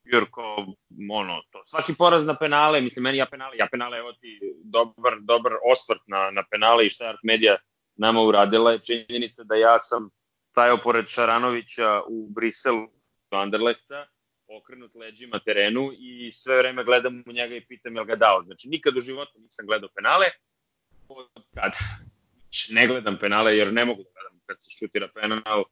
[0.05, 0.67] jer kao,
[1.11, 5.17] ono, to, svaki poraz na penale, mislim, meni ja penale, ja penale, evo ti dobar,
[5.21, 7.57] dobar osvrt na, na penale i šta je Art Media
[7.97, 10.11] nama uradila je činjenica da ja sam
[10.51, 12.87] stajao pored Šaranovića u Briselu
[13.31, 14.07] do Anderlehta,
[14.49, 18.43] okrenut leđima terenu i sve vreme gledam u njega i pitam je ga dao.
[18.43, 20.27] Znači, nikad u životu nisam gledao penale,
[21.09, 21.73] od kad
[22.71, 25.65] ne gledam penale jer ne mogu da gledam kad se šutira penal,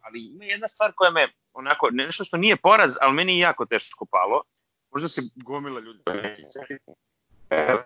[0.00, 3.66] ali ima jedna stvar koja me onako, nešto što nije poraz, ali meni je jako
[3.66, 4.42] teško palo.
[4.90, 6.02] Možda se gomila ljudi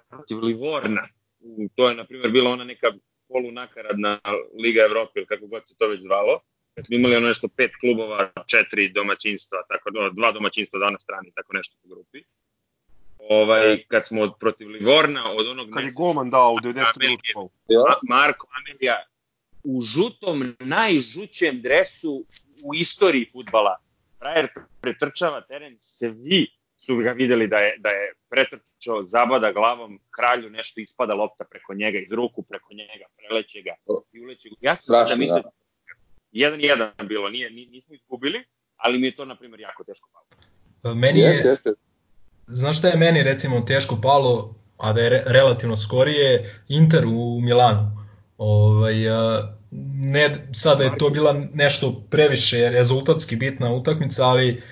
[0.09, 1.03] protiv Livorna.
[1.77, 2.93] To je, na primjer, bila ona neka
[3.29, 4.21] polu nakaradna
[4.63, 6.41] Liga Evrope ili kako god se to već zvalo,
[6.75, 11.33] kad smo imali ono nešto pet klubova, četiri domaćinstva, tako da dva domaćinstva dana strani,
[11.35, 12.23] tako nešto u grupi.
[13.19, 15.67] Ovaj, kad smo protiv Livorna, od onog...
[15.71, 16.75] Kad mjeseca, je Goman dao u 90.
[16.97, 17.51] minutu.
[18.09, 19.05] Marko Amelija
[19.65, 22.25] u žutom, najžućem dresu
[22.63, 23.77] u istoriji futbala.
[24.19, 24.49] Frajer
[24.81, 30.81] pretrčava teren, svi su ga videli da je, da je pretrčao, zabada glavom, kralju nešto
[30.81, 33.75] ispada lopta preko njega, iz ruku preko njega, preleće ga
[34.13, 34.57] i uleće ga.
[34.61, 35.51] Ja sam Strašno, da mislim da
[36.35, 38.45] 1-1 bilo, nije, nismo izgubili,
[38.77, 40.27] ali mi je to, na primjer, jako teško palo.
[40.85, 41.71] E, meni je, jeste, jeste.
[42.47, 47.41] Znaš šta je meni, recimo, teško palo, a da je re, relativno skorije, Inter u
[47.41, 48.05] Milanu.
[48.39, 49.43] Ovaj, e,
[49.95, 54.63] ne, sada je to bila nešto previše rezultatski bitna utakmica, ali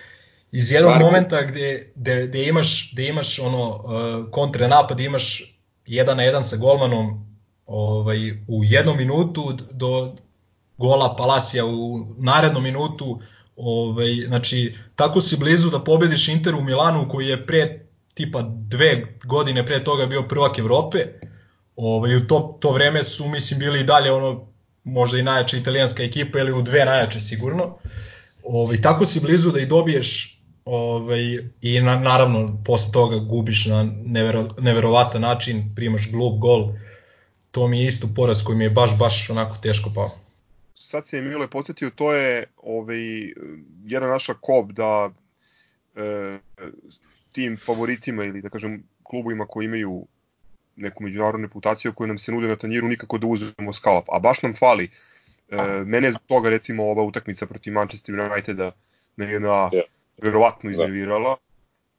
[0.53, 1.07] iz jednog Varkic.
[1.07, 6.57] momenta gde, gde, gde, imaš, gde imaš ono, uh, kontranapad, imaš jedan na jedan sa
[6.57, 7.27] golmanom
[7.67, 10.17] ovaj, u jednom minutu do,
[10.79, 13.21] gola Palasija u narednom minutu,
[13.57, 19.19] ovaj, znači tako si blizu da pobediš Inter u Milanu koji je pre tipa dve
[19.25, 21.07] godine pre toga bio prvak Evrope,
[21.77, 24.47] ovaj, u to, to vreme su mislim bili i dalje ono
[24.85, 27.77] možda i najjača italijanska ekipa ili u dve najjače sigurno.
[28.45, 33.83] Ovaj, tako si blizu da i dobiješ ovaj, i na, naravno posle toga gubiš na
[34.05, 36.73] nevero, neverovatan način, primaš glup gol.
[37.51, 40.11] To mi je isto poraz koji mi je baš, baš onako teško pao.
[40.93, 43.33] Sad se je Mile podsjetio, to je ovaj,
[43.85, 45.11] jedna naša kob da
[45.97, 46.39] e,
[47.33, 50.07] tim favoritima ili da kažem klubovima koji imaju
[50.77, 54.05] neku međunarodnu reputaciju koju nam se nude na tanjiru nikako da uzmemo skalap.
[54.09, 54.91] A baš nam fali.
[55.49, 58.73] E, mene je zbog toga recimo ova utakmica protiv Manchester Uniteda
[59.17, 59.83] me je na yeah.
[60.23, 60.73] verovatno da.
[60.73, 61.37] iznervirala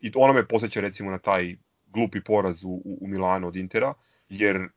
[0.02, 1.56] i ona me posjeća recimo na taj
[1.88, 3.94] glupi poraz u, u, u Milanu od Intera,
[4.30, 4.68] jer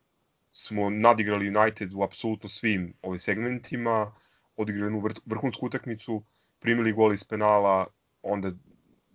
[0.56, 4.12] smo nadigrali United u apsolutno svim ovim segmentima,
[4.56, 6.22] odigrali jednu vrhunsku utakmicu,
[6.60, 7.86] primili gol iz penala,
[8.22, 8.52] onda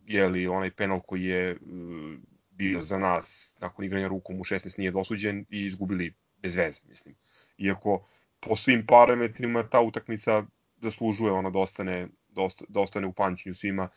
[0.06, 1.58] jeli onaj penal koji je
[2.51, 7.15] bio za nas nakon igranja rukom u 16 nije dosuđen i izgubili bez veze, mislim.
[7.58, 8.06] Iako
[8.39, 10.43] po svim parametrima ta utakmica
[10.82, 12.08] zaslužuje ona da ostane,
[12.69, 13.89] da, ostane u pančinju svima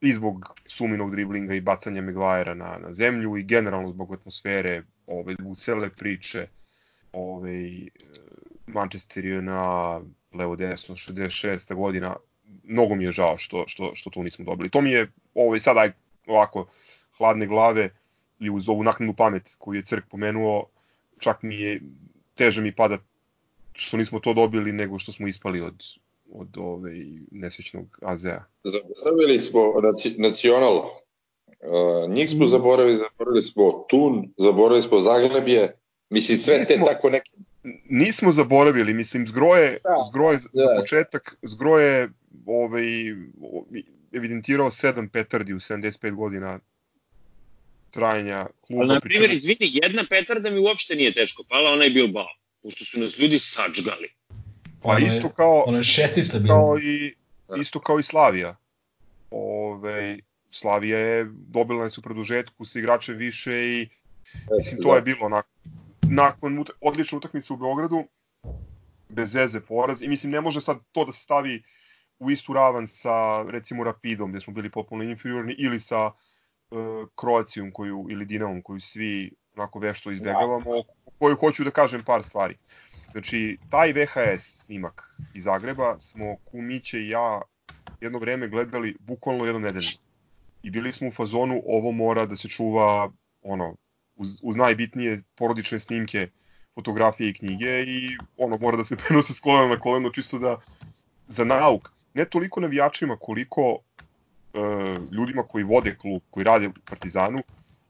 [0.00, 5.34] i zbog suminog driblinga i bacanja Megvajera na, na zemlju i generalno zbog atmosfere, ove,
[5.40, 6.46] zbog cele priče,
[7.14, 7.70] ove,
[8.66, 10.00] Manchester je na
[10.34, 11.74] levo desno 66.
[11.74, 12.16] godina,
[12.64, 14.70] mnogo mi je žao što, što, što tu nismo dobili.
[14.70, 15.92] To mi je ovaj, sad aj,
[16.26, 16.66] ovako
[17.18, 17.90] hladne glave
[18.40, 20.66] i uz ovu naknadnu pamet koju je Crk pomenuo,
[21.18, 21.80] čak mi je,
[22.34, 22.98] teže mi pada
[23.72, 25.74] što nismo to dobili nego što smo ispali od,
[26.32, 26.92] od ove
[27.30, 28.44] nesrećnog AZ-a.
[28.64, 29.60] Zaboravili smo
[30.18, 35.76] nacional, uh, njih smo zaboravili, zaboravili smo Tun, zaboravili smo Zaglebje,
[36.14, 37.30] mislim sve nismo, te tako neke...
[37.88, 40.62] Nismo zaboravili, mislim, zgroje, da, zgroje da.
[40.62, 42.08] za početak, zgroje
[42.46, 42.84] ovaj,
[44.12, 46.58] evidentirao 7 petardi u 75 godina
[47.90, 48.82] trajanja kluba.
[48.82, 52.28] Ali, na primjer, izvini, jedna petarda mi uopšte nije teško pala, ona je Bilbao,
[52.62, 54.08] pošto su nas ljudi sačgali.
[54.82, 57.14] Pa isto kao, ona je šestica isto kao i,
[57.60, 58.56] isto kao i Slavija.
[59.30, 60.18] Ove,
[60.50, 63.88] Slavija je dobila nas u produžetku sa igračem više i
[64.58, 65.52] mislim to je bilo nakon,
[66.10, 68.04] nakon odlične utakmice u Beogradu
[69.08, 71.62] bez veze poraz i mislim ne može sad to da se stavi
[72.18, 77.70] u istu ravan sa recimo Rapidom gde smo bili popularno inferiorni ili sa uh, Kroacijom
[77.72, 80.82] koju, ili Dinamom koju svi onako vešto izbegavamo,
[81.18, 82.56] koju hoću da kažem par stvari.
[83.12, 87.40] Znači, taj VHS snimak iz Zagreba smo Kumiće i ja
[88.00, 89.88] jedno vreme gledali bukvalno jednom nedelju.
[90.62, 93.10] I bili smo u fazonu ovo mora da se čuva
[93.42, 93.74] ono,
[94.16, 96.28] uz, uz najbitnije porodične snimke,
[96.74, 100.56] fotografije i knjige i ono mora da se prenose s kolena na koleno čisto da
[101.28, 101.90] za nauk.
[102.14, 103.80] Ne toliko navijačima koliko uh,
[105.12, 107.42] ljudima koji vode klub, koji rade u Partizanu,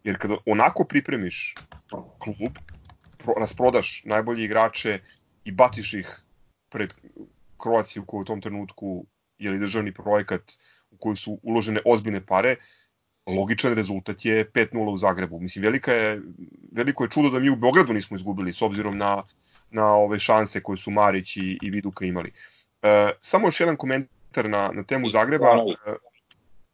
[0.04, 1.54] jer kada onako pripremiš
[2.18, 2.52] klub,
[3.18, 5.00] pro, rasprodaš najbolje igrače
[5.44, 6.20] i batiš ih
[6.68, 6.94] pred
[7.58, 9.06] Kroaciju koja u tom trenutku
[9.38, 10.52] je li državni projekat
[10.90, 12.56] u koji su uložene ozbiljne pare,
[13.26, 15.40] logičan rezultat je 5-0 u Zagrebu.
[15.40, 16.20] Mislim, velika je,
[16.72, 19.22] veliko je čudo da mi u Beogradu nismo izgubili, s obzirom na,
[19.70, 22.32] na ove šanse koje su Marić i, i Viduka imali.
[22.82, 25.46] E, samo još jedan komentar na, na temu Zagreba.
[25.87, 25.94] E,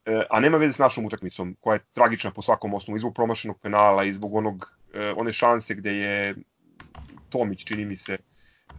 [0.05, 3.15] E, a nema veze s našom utakmicom, koja je tragična po svakom osnovu, i zbog
[3.15, 6.35] promašenog penala, i zbog onog, e, one šanse gde je
[7.29, 8.19] Tomić, čini mi se,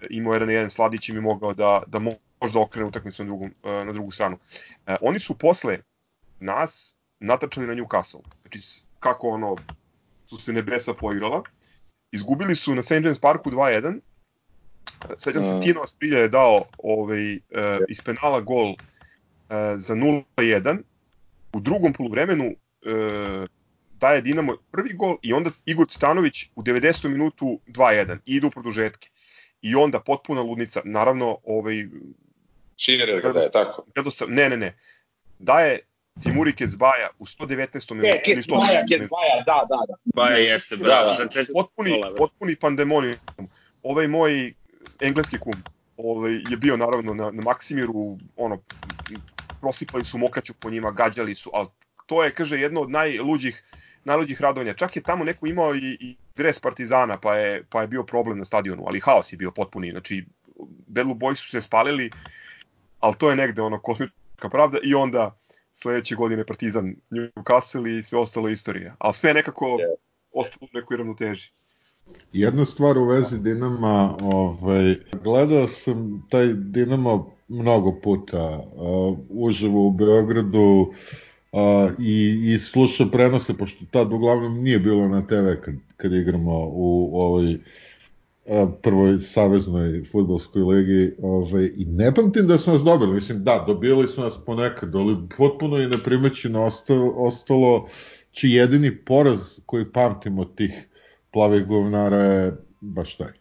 [0.10, 3.86] imao jedan jedan Sladić i mi mogao da, da možda okrene utakmicu na, drugom, e,
[3.86, 4.38] na drugu stranu.
[5.01, 5.79] Oni su posle
[6.39, 8.21] nas natrčali na Newcastle.
[8.41, 8.62] Znači,
[8.99, 9.55] kako ono,
[10.25, 11.43] su se nebesa poigrala.
[12.12, 12.91] Izgubili su na St.
[12.91, 13.99] James Parku 2-1
[15.17, 15.60] sećam se.
[15.63, 17.39] Tino Asprilja je dao ovaj, uh,
[17.89, 18.77] iz penala gol uh,
[19.75, 20.77] za 0-1,
[21.53, 23.47] u drugom poluvremenu uh,
[23.99, 27.07] daje Dinamo prvi gol i onda Igor Stanović u 90.
[27.07, 29.10] minutu 2-1 i ide u produžetke.
[29.62, 31.88] I onda potpuna ludnica, naravno, ovaj,
[32.77, 33.86] Širer ga daje, tako?
[33.95, 34.77] Gledao sam, ne, ne, ne.
[35.39, 35.79] Daje
[36.24, 37.91] Timuri Kecbaja u 119.
[37.91, 38.08] minutu.
[38.08, 39.95] Ne, Kecbaja, Kecbaja, da, da, da.
[40.15, 41.13] Baja jeste, bravo.
[41.17, 41.43] Da, da.
[41.43, 43.15] Za potpuni, kola, potpuni pandemonijum.
[43.84, 44.54] Ovaj moj
[45.02, 45.54] engleski kum
[45.97, 48.58] ovaj, je bio naravno na, na Maksimiru, ono,
[49.62, 51.67] prosipali su mokraću po njima, gađali su, ali
[52.06, 53.63] to je, kaže, jedno od najluđih
[54.04, 54.74] najluđih radovanja.
[54.74, 58.38] Čak je tamo neko imao i, i dres Partizana, pa je, pa je bio problem
[58.38, 59.91] na stadionu, ali haos je bio potpuni.
[59.91, 60.26] Znači,
[60.88, 62.12] Belu Boys su se spalili,
[63.00, 65.38] ali to je negde ono kosmička pravda i onda
[65.73, 68.95] sledeće godine Partizan Newcastle i sve ostalo istorija.
[68.99, 69.95] Ali sve nekako yeah.
[70.34, 71.51] ostalo u nekoj ravnoteži.
[72.34, 79.91] Jedna stvar u vezi Dinama, ovaj, gledao sam taj Dinamo mnogo puta, uh, uživo u
[79.91, 80.93] Beogradu
[81.51, 81.60] uh,
[81.99, 87.10] i, i slušao prenose, pošto tad uglavnom nije bilo na TV kad, kad igramo u,
[87.12, 87.57] u ovoj
[88.82, 94.08] prvoj saveznoj futbolskoj ligi ovaj, i ne pamtim da su nas dobili, mislim da, dobili
[94.08, 97.88] su nas ponekad, ali potpuno i neprimećeno ostalo, ostalo
[98.32, 100.71] či jedini poraz koji pamtim od tih
[101.32, 103.32] plavih govnara je baš taj.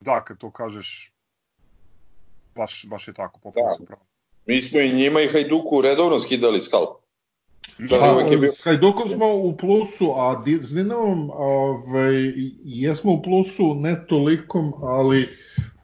[0.00, 1.12] Da, kad to kažeš,
[2.54, 3.76] baš, baš je tako, potpuno da.
[3.76, 4.02] su pravo.
[4.46, 7.01] Mi smo i njima i Hajduku redovno skidali skalp.
[7.78, 7.96] Da,
[8.30, 8.52] je bio...
[8.52, 12.32] S Hajdukom smo u plusu, a s Dinavom ovaj,
[12.64, 15.28] jesmo u plusu ne tolikom, ali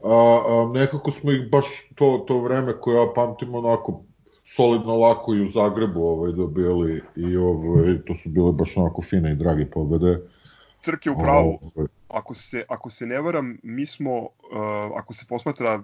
[0.05, 4.03] a, a, nekako smo ih baš to, to vreme koje ja pamtim onako
[4.45, 9.33] solidno lako i u Zagrebu ovaj, dobili i ovaj, to su bile baš onako fine
[9.33, 10.21] i drage pobede.
[10.81, 11.59] Crke u pravu.
[11.77, 11.87] Ovaj.
[12.09, 14.29] Ako se, ako se ne varam, mi smo, uh,
[14.97, 15.83] ako se posmatra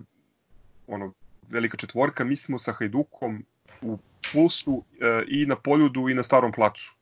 [0.86, 1.12] ono,
[1.48, 3.44] velika četvorka, mi smo sa Hajdukom
[3.82, 3.98] u
[4.34, 6.92] Pulsu e, i na Poljudu i na Starom placu.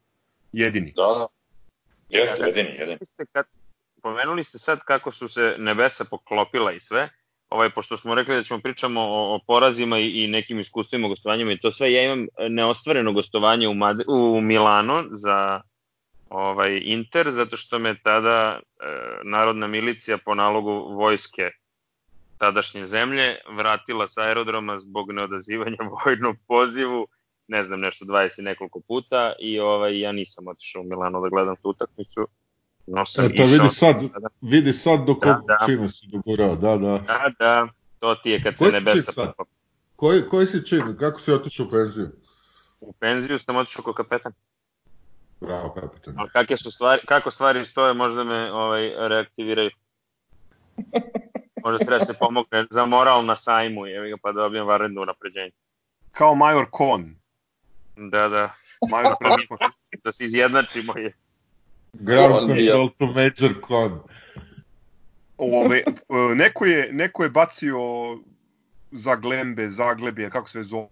[0.52, 0.92] Jedini.
[0.96, 1.26] Da, da.
[2.08, 2.98] Jeste, jedini, jedini.
[3.32, 3.46] Kad,
[4.02, 7.08] pomenuli ste sad kako su se nebesa poklopila i sve,
[7.50, 11.52] ovaj, pošto smo rekli da ćemo pričamo o, o porazima i, i nekim iskustvima gostovanjima
[11.52, 15.60] i to sve, ja imam neostvareno gostovanje u, Mad u Milano za
[16.30, 18.84] ovaj Inter, zato što me tada e,
[19.24, 21.50] Narodna milicija po nalogu vojske
[22.38, 27.06] tadašnje zemlje vratila sa aerodroma zbog neodazivanja vojnom pozivu,
[27.48, 31.56] ne znam, nešto 20 nekoliko puta i ovaj, ja nisam otišao u Milano da gledam
[31.56, 32.26] tu utakmicu.
[32.86, 35.66] No sam Eto, vidi sad, da, vidi sad do kog da, da.
[35.66, 36.98] čina si dogurao, da, da.
[36.98, 39.32] Da, da, to ti je kad Koji se nebesa...
[39.96, 40.96] Koji, koji si čin?
[40.98, 42.08] Kako si otišao u penziju?
[42.80, 44.32] U penziju sam otišao kao kapetan.
[45.40, 46.14] Bravo, kapetan.
[46.18, 49.70] Ali kakve su stvari, kako stvari stoje, možda me ovaj, reaktiviraju.
[51.64, 55.04] Možda treba da se pomogne za moral na sajmu, je ga pa da dobijem varredno
[55.04, 55.50] napređenje.
[56.12, 57.14] Kao Major Kon.
[57.96, 58.52] Da, da.
[58.90, 59.16] Major
[59.48, 59.58] Kon.
[60.04, 61.12] da se izjednačimo je.
[61.92, 64.00] Ground control to Major Kon.
[65.36, 65.84] Ove,
[66.34, 67.78] neko, je, neko je bacio
[68.90, 70.90] za glembe, zaglebije, kako se zovu.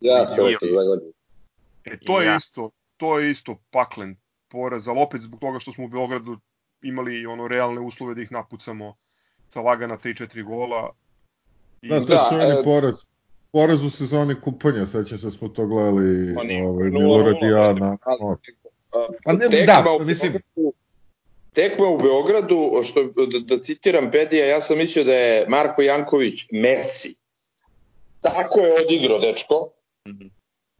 [0.00, 1.12] Ja se to zaglebije.
[1.84, 2.36] E, to je ja.
[2.36, 4.16] isto, to je isto paklen
[4.48, 6.38] poraz, ali opet zbog toga što smo u Beogradu
[6.82, 8.96] imali ono realne uslove da ih napucamo
[9.48, 10.90] sa lagana 3-4 gola.
[11.82, 11.88] I...
[11.88, 12.64] Da, to da, je e...
[12.64, 12.94] poraz.
[13.54, 16.34] Poraz u sezoni kupanja, sećam se da smo to gledali,
[16.66, 17.96] ovaj, Milorad i ja na...
[19.24, 20.34] Pa ne, da, mislim...
[21.52, 26.46] Tekma u Beogradu, što, da, da citiram Pedija, ja sam mislio da je Marko Janković
[26.52, 27.14] Messi.
[28.20, 29.70] Tako je odigrao, dečko.
[30.08, 30.26] Mhm.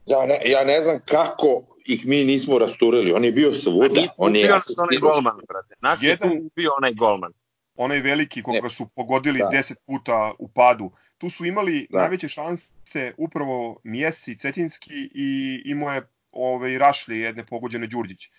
[0.07, 3.13] Ja ne, ja ne znam kako ih mi nismo rasturili.
[3.13, 4.03] On je bio svuda.
[4.17, 5.75] On je onaj golman, brate.
[5.81, 6.33] Nas Jedan...
[6.33, 7.33] je tu bio onaj golman
[7.77, 9.51] onaj veliki koga su pogodili da.
[9.53, 10.91] 10 puta u padu.
[11.25, 11.99] Tu su imali da.
[11.99, 18.31] najveće šanse upravo Mjesi, Cetinski i imao je ovaj, Rašli jedne pogođene Đurđić.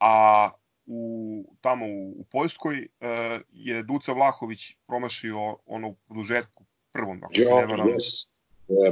[0.00, 0.50] A
[0.86, 7.40] u, tamo u, u Poljskoj uh, je Duca Vlahović promašio ono produžetku prvom, ako se
[7.40, 8.28] ne varam, yes.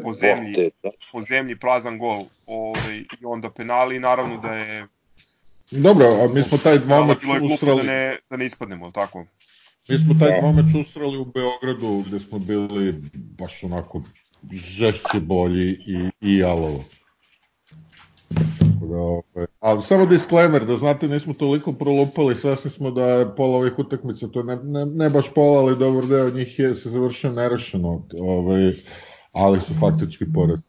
[0.03, 0.91] po zemlji, da.
[1.13, 4.87] po zemlji prazan gol ovaj, i onda penali, naravno da je
[5.71, 7.19] Dobro, a mi smo taj dvomac
[7.53, 7.77] ustrali...
[7.77, 9.27] Da ne, da ne ispadnemo, tako?
[9.89, 14.03] Mi smo taj dvomeč usrali u Beogradu gde smo bili baš onako
[14.53, 16.85] žešće bolji i, i jalovo.
[18.81, 23.57] da, ovaj, a samo disclaimer, da znate, nismo toliko prolupali, svesni smo da je pola
[23.57, 27.31] ovih utakmica, to ne, ne, ne baš pola, ali dobar deo njih je se završio
[27.31, 28.73] nerešeno, ovaj,
[29.33, 30.61] ali su faktički poraz.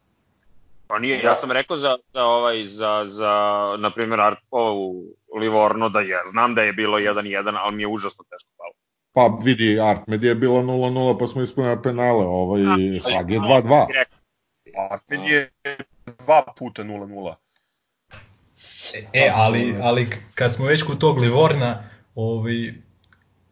[0.86, 3.32] Pa nije, ja sam rekao za, za ovaj, za, za,
[3.78, 5.04] na primjer, ovu
[5.40, 8.85] Livorno da je, znam da je bilo 1-1, ali mi je užasno teško palo.
[9.16, 12.62] Pa vidi, Art Media je bila 0-0 pa smo ispunili penale, ovaj
[13.14, 13.86] Hag je 2-2.
[14.90, 15.78] Art Media je
[16.18, 17.34] dva puta 0-0.
[19.12, 22.72] E, ali, ali kad smo već kod tog Livorna, ovaj,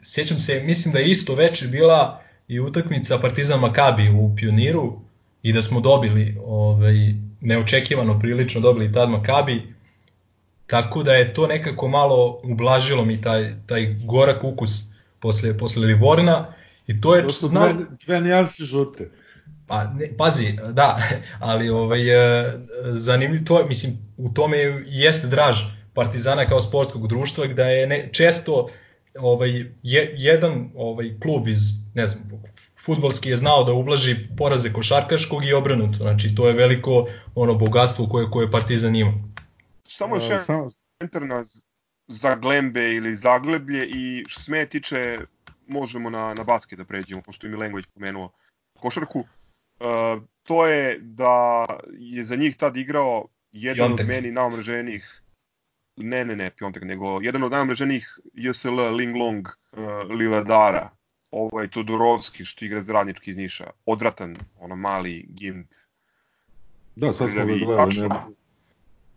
[0.03, 5.01] sjećam se, mislim da je isto večer bila i utakmica Partizan Makabi u Pioniru
[5.43, 6.95] i da smo dobili ovaj,
[7.41, 9.75] neočekivano prilično dobili tad Makabi,
[10.67, 14.94] tako da je to nekako malo ublažilo mi taj, taj gorak ukus
[15.25, 16.55] posle, posle Livorna
[16.87, 17.23] i to je...
[17.23, 17.73] To su znao...
[17.73, 19.11] dve, dve nijanse žute.
[19.67, 20.99] Pa, ne, pazi, da,
[21.51, 22.01] ali ovaj,
[22.85, 25.59] zanimljivo, to, mislim, u tome jeste draž
[25.95, 28.67] Partizana kao sportskog društva, da je ne, često
[29.19, 29.51] ovaj,
[29.83, 31.61] je, jedan ovaj, klub iz,
[31.95, 32.23] ne znam,
[32.85, 38.07] futbalski je znao da ublaži poraze košarkaškog i obrnuto, znači to je veliko ono bogatstvo
[38.07, 39.13] koje, koje Partizan ima.
[39.89, 41.45] Samo još jedan centar na
[42.07, 45.19] zaglembe ili zagleblje i što se mene tiče
[45.67, 48.33] možemo na, na basket da pređemo, pošto je Milenković pomenuo
[48.79, 49.19] košarku.
[49.19, 54.07] Uh, to je da je za njih tad igrao jedan Piontek.
[54.07, 55.21] od meni najomreženijih
[55.97, 59.79] ne, ne, ne, Piontek, nego jedan od najomreženijih JSL Linglong uh,
[60.11, 60.91] Livadara.
[61.31, 63.71] Ovo je Todorovski što igra zradnički iz Niša.
[63.87, 65.71] Odvratan, ono mali gimp.
[66.97, 68.01] Da, sad smo ga gledali.
[68.01, 68.44] Ne...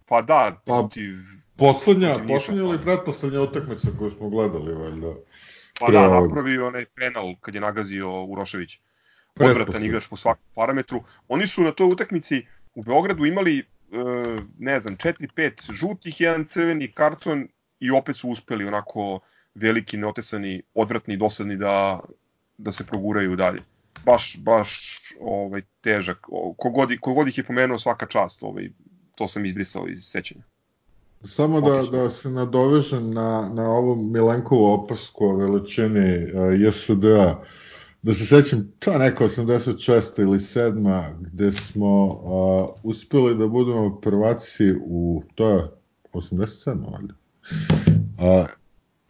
[0.07, 1.15] Pa da, pa, protiv...
[1.57, 5.13] Poslednja, protiv poslednja ili pretposlednja utakmica koju smo gledali, valjda.
[5.79, 8.79] Pa da, napravio onaj penal kad je nagazio Urošević.
[9.39, 11.03] Odvratan igrač po svakom parametru.
[11.27, 12.45] Oni su na toj utakmici
[12.75, 13.65] u Beogradu imali, e,
[14.59, 17.47] ne znam, 4-5 žutih, jedan crveni karton
[17.79, 19.19] i opet su uspeli onako
[19.55, 21.99] veliki, neotesani, odvratni, dosadni da,
[22.57, 23.59] da se proguraju dalje.
[24.05, 26.17] Baš, baš ovaj, težak.
[26.57, 28.69] Kogod, kogod ih je pomenuo svaka čast, ovaj,
[29.17, 30.43] to sam izbrisao iz sećanja.
[31.23, 37.43] Samo da, da se nadovežem na, na ovu Milenkovu opasku o veličini uh, JSD-a,
[38.01, 40.21] da se sećam, je neka 86.
[40.21, 41.13] ili 7.
[41.19, 45.67] gde smo uh, uspeli da budemo prvaci u, to je
[46.13, 46.91] 87.
[46.91, 47.13] valjda.
[48.17, 48.47] Uh,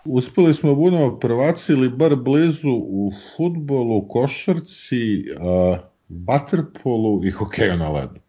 [0.06, 5.78] uspeli smo da budemo prvaci ili bar blizu u futbolu, košarci, uh,
[6.10, 8.20] vaterpolu i hokeju na ledu.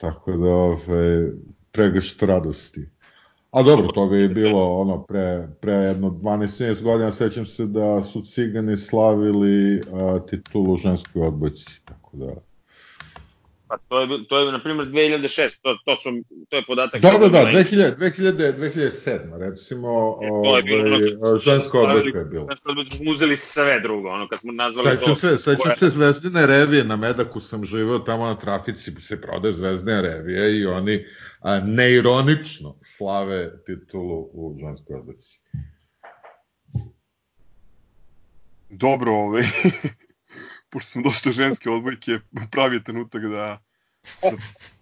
[0.00, 1.32] Tako da, ove,
[1.72, 2.88] pregršt radosti.
[3.50, 8.22] A dobro, to bi bilo ono pre, pre jedno 12-13 godina, sećam se da su
[8.22, 12.47] cigani slavili a, titulu ženskoj odbojci, tako da...
[13.68, 16.10] Pa to je, to je na primjer 2006, to, to, su,
[16.48, 17.02] to je podatak...
[17.02, 22.24] Da, da, da, 2000, 2000, 2007, recimo, e, to je bilo ovaj, ženska odbojka je
[22.24, 22.46] bilo.
[22.50, 25.20] Ženska odbojka smo uzeli sve drugo, ono kad smo nazvali sećam to...
[25.20, 25.76] Se, sećam koje...
[25.76, 30.66] se Zvezdine revije, na Medaku sam živeo, tamo na trafici se prodaje Zvezdine revije i
[30.66, 31.04] oni
[31.40, 35.40] a, neironično slave titulu u ženskoj odbojci.
[38.70, 39.42] Dobro, ovaj,
[40.70, 42.18] pošto sam došao ženske odbojke,
[42.50, 43.58] pravi je trenutak da,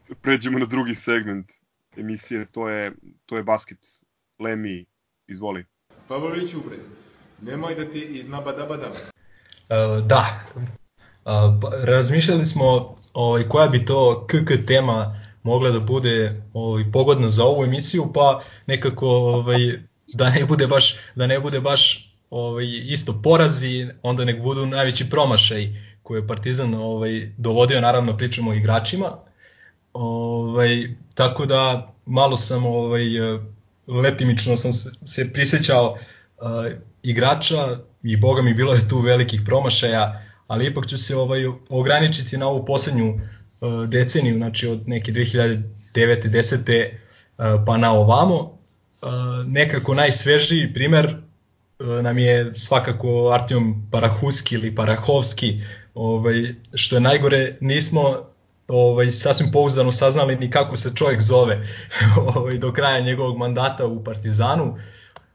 [0.09, 1.53] da pređemo na drugi segment
[1.97, 2.93] emisije, to je,
[3.27, 3.79] to je basket.
[4.39, 4.87] Lemi,
[5.27, 5.65] izvoli.
[6.09, 6.81] Pavlović upred,
[7.43, 8.93] nemoj da ti iznabadabadam.
[8.93, 10.45] Uh, da,
[11.25, 11.33] uh,
[11.85, 17.65] razmišljali smo ovaj, koja bi to KK tema mogla da bude ovaj, pogodna za ovu
[17.65, 19.59] emisiju, pa nekako ovaj,
[20.15, 25.11] da ne bude baš, da ne bude baš ovaj, isto porazi, onda nek budu najveći
[25.11, 25.69] promašaj
[26.03, 29.19] koje je Partizan ovaj, dovodio, naravno pričamo o igračima.
[29.93, 33.05] Ovaj, tako da malo sam ovaj,
[33.87, 36.73] letimično sam se, se prisećao uh,
[37.03, 42.37] igrača i boga mi bilo je tu velikih promašaja, ali ipak ću se ovaj ograničiti
[42.37, 45.63] na ovu poslednju uh, deceniju, znači od neke 2009.
[45.95, 46.89] 10.
[47.39, 48.37] Uh, pa na ovamo.
[48.37, 49.11] Uh,
[49.47, 51.17] nekako najsvežiji primer
[51.79, 55.61] nam je svakako Artjom Parahuski ili Parahovski,
[55.95, 58.27] ovaj, što je najgore, nismo
[58.69, 61.69] ovaj, sasvim pouzdano saznali ni kako se čovjek zove
[62.35, 64.79] ovaj, do kraja njegovog mandata u Partizanu,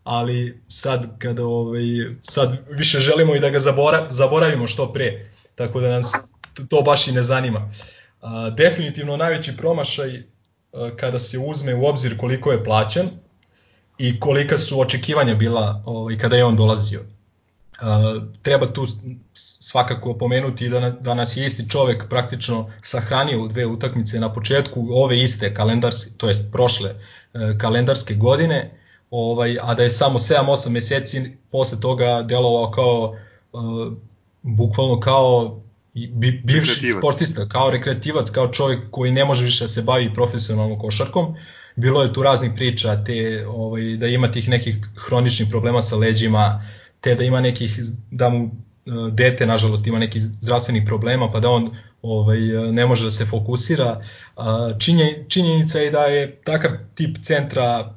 [0.04, 1.84] ali sad kada ovaj,
[2.22, 6.14] sad više želimo i da ga zabora, zaboravimo što pre, tako da nas
[6.70, 7.72] to baš i ne zanima.
[8.22, 10.24] A, definitivno najveći promašaj
[10.74, 13.10] a, kada se uzme u obzir koliko je plaćan,
[14.02, 17.02] i kolika su očekivanja bila ovaj, kada je on dolazio.
[17.02, 18.86] Uh, treba tu
[19.34, 24.88] svakako pomenuti da, da nas je isti čovek praktično sahranio u dve utakmice na početku
[24.92, 28.78] ove iste kalendarske, to jest prošle uh, kalendarske godine,
[29.12, 33.16] ovaj, a da je samo 7-8 meseci posle toga delovao kao
[33.54, 33.94] uh,
[34.42, 35.62] bukvalno kao
[35.94, 40.80] bi, bivši sportista, kao rekreativac, kao čovjek koji ne može više da se bavi profesionalnom
[40.80, 41.26] košarkom.
[41.26, 41.36] Uh,
[41.76, 46.66] bilo je tu raznih priča, te, ovaj, da ima tih nekih hroničnih problema sa leđima,
[47.02, 47.80] te da ima nekih,
[48.12, 48.52] da mu uh,
[49.14, 52.40] dete nažalost ima nekih zdravstvenih problema pa da on ovaj,
[52.72, 54.02] ne može da se fokusira.
[54.80, 57.94] Činje, činjenica je da je takav tip centra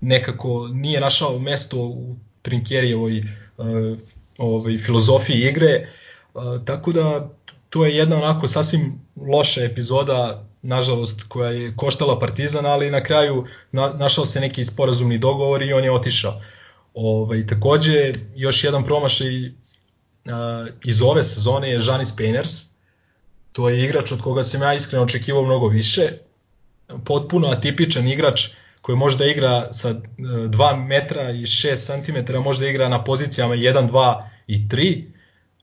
[0.00, 3.22] nekako nije našao mesto u Trinkerijevoj
[4.38, 5.88] ovaj, filozofiji igre,
[6.64, 7.30] tako da
[7.70, 13.46] to je jedna onako sasvim loša epizoda, nažalost, koja je koštala Partizan, ali na kraju
[13.72, 16.40] na, našao se neki sporazumni dogovor i on je otišao.
[16.94, 19.52] Ovaj, takođe, još jedan promašaj uh,
[20.84, 22.72] iz ove sezone je Janis Painters,
[23.52, 26.12] to je igrač od koga sam ja iskreno očekivao mnogo više,
[27.04, 28.48] potpuno atipičan igrač
[28.82, 34.22] koji možda igra sa 2 metra i 6 cm, možda igra na pozicijama 1, 2
[34.46, 35.04] i 3.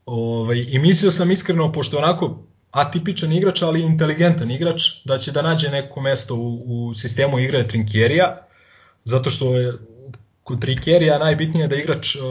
[0.05, 5.41] Ovaj, I mislio sam iskreno, pošto onako atipičan igrač, ali inteligentan igrač, da će da
[5.41, 8.47] nađe neko mesto u, u sistemu igre Trinkjerija,
[9.03, 9.73] zato što je
[10.43, 12.21] kod Trinkjerija najbitnije da igrač uh,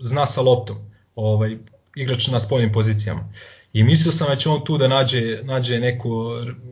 [0.00, 0.76] zna sa loptom,
[1.14, 1.56] ovaj,
[1.94, 3.28] igrač na spoljnim pozicijama.
[3.72, 6.10] I mislio sam da će on tu da nađe, nađe neku,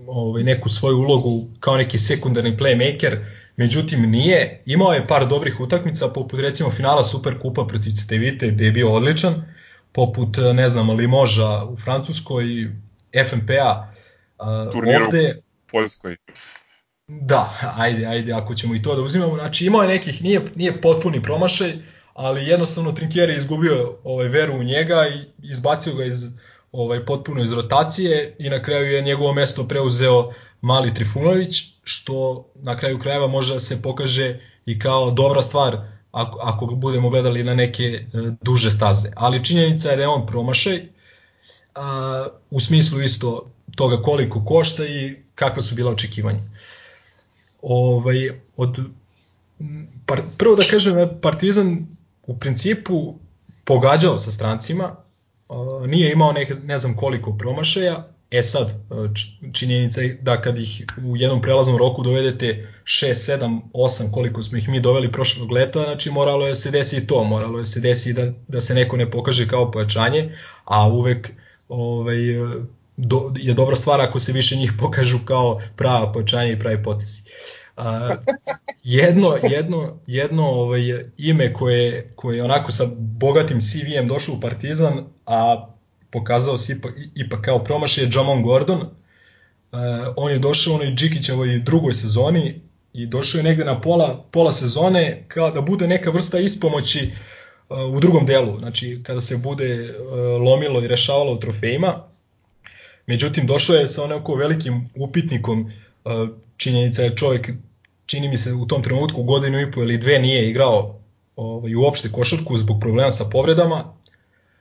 [0.07, 3.24] ovaj, neku svoju ulogu kao neki sekundarni playmaker,
[3.57, 4.62] međutim nije.
[4.66, 9.34] Imao je par dobrih utakmica, poput recimo finala Superkupa protiv Cetevite gde je bio odličan,
[9.92, 12.70] poput ne znam Limoža u Francuskoj,
[13.28, 13.92] FNP-a
[14.72, 15.36] Turniru ovde.
[15.38, 16.16] u Poljskoj.
[17.06, 19.34] Da, ajde, ajde, ako ćemo i to da uzimamo.
[19.34, 21.72] Znači imao je nekih, nije, nije potpuni promašaj,
[22.14, 26.24] ali jednostavno Trinkieri je izgubio ovaj, veru u njega i izbacio ga iz
[26.72, 32.76] ovaj potpuno iz rotacije i na kraju je njegovo mesto preuzeo Mali Trifunović, što na
[32.76, 35.78] kraju krajeva može da se pokaže i kao dobra stvar
[36.12, 38.02] ako, ako budemo gledali na neke e,
[38.42, 39.08] duže staze.
[39.16, 40.88] Ali činjenica je da je on promašaj,
[41.74, 46.40] a, u smislu isto toga koliko košta i kakva su bila očekivanja.
[47.62, 48.78] Ovaj, od,
[50.06, 51.86] par, prvo da kažem, Partizan
[52.26, 53.14] u principu
[53.64, 54.96] pogađao sa strancima,
[55.86, 58.72] nije imao nek, ne znam koliko promašaja, e sad,
[59.52, 64.58] činjenica je da kad ih u jednom prelaznom roku dovedete 6, 7, 8 koliko smo
[64.58, 67.80] ih mi doveli prošlog leta, znači moralo je se desi i to, moralo je se
[67.80, 71.30] desi da, da se neko ne pokaže kao pojačanje, a uvek
[71.68, 72.16] ovaj,
[72.96, 77.22] do, je dobra stvar ako se više njih pokažu kao prava pojačanje i pravi potesi.
[77.76, 78.16] A,
[78.82, 85.68] jedno, jedno, jedno ovaj, ime koje, koje onako sa bogatim CV-em došlo u Partizan, a
[86.10, 88.80] pokazao se ipak, ipak kao promaš je Jamon Gordon.
[88.80, 89.80] Uh,
[90.16, 92.60] on je došao u onoj Džikićevoj drugoj sezoni
[92.92, 97.34] i došao je negde na pola, pola sezone kao da bude neka vrsta ispomoći uh,
[97.68, 102.02] u drugom delu, znači kada se bude uh, lomilo i rešavalo u trofejima.
[103.06, 105.60] Međutim, došao je sa onako velikim upitnikom
[106.04, 107.50] uh, činjenica je čovjek,
[108.06, 111.00] čini mi se u tom trenutku godinu i po ili dve nije igrao
[111.36, 113.84] ovaj, uopšte košarku zbog problema sa povredama.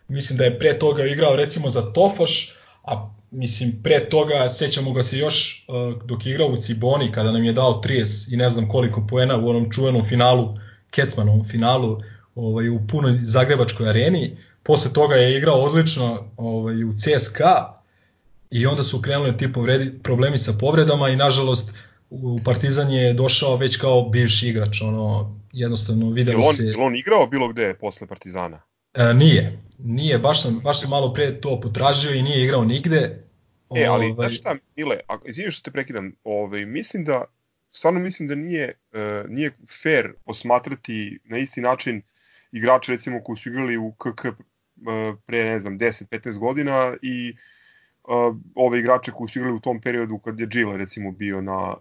[0.07, 5.03] Mislim da je pre toga igrao recimo za Tofaš, a mislim pre toga sećamo ga
[5.03, 8.49] se još uh, dok je igrao u Ciboni kada nam je dao 30 i ne
[8.49, 10.57] znam koliko poena u onom čuvenom finalu,
[10.91, 12.01] Kecmanovom finalu
[12.35, 14.37] ovaj, u punoj zagrebačkoj areni.
[14.63, 17.81] Posle toga je igrao odlično ovaj, u CSKA
[18.51, 21.75] i onda su krenuli ti povredi, problemi sa povredama i nažalost
[22.09, 26.63] u Partizan je došao već kao bivši igrač, ono jednostavno videli je on, se...
[26.63, 28.61] Je on igrao bilo gde posle Partizana?
[28.93, 33.23] E, nije, nije, baš sam, baš sam malo pre to potražio i nije igrao nigde.
[33.75, 34.15] E, ali ovaj...
[34.15, 37.23] znaš šta, Mile, izvini što te prekidam, ovaj, mislim da,
[37.71, 39.51] stvarno mislim da nije, uh, nije
[39.83, 42.01] fair posmatrati na isti način
[42.53, 44.33] igrače recimo koji su igrali u KK uh,
[45.25, 47.37] pre, ne znam, 10-15 godina i uh,
[48.03, 51.75] uh, ove igrače koji su igrali u tom periodu kad je Gila recimo bio na,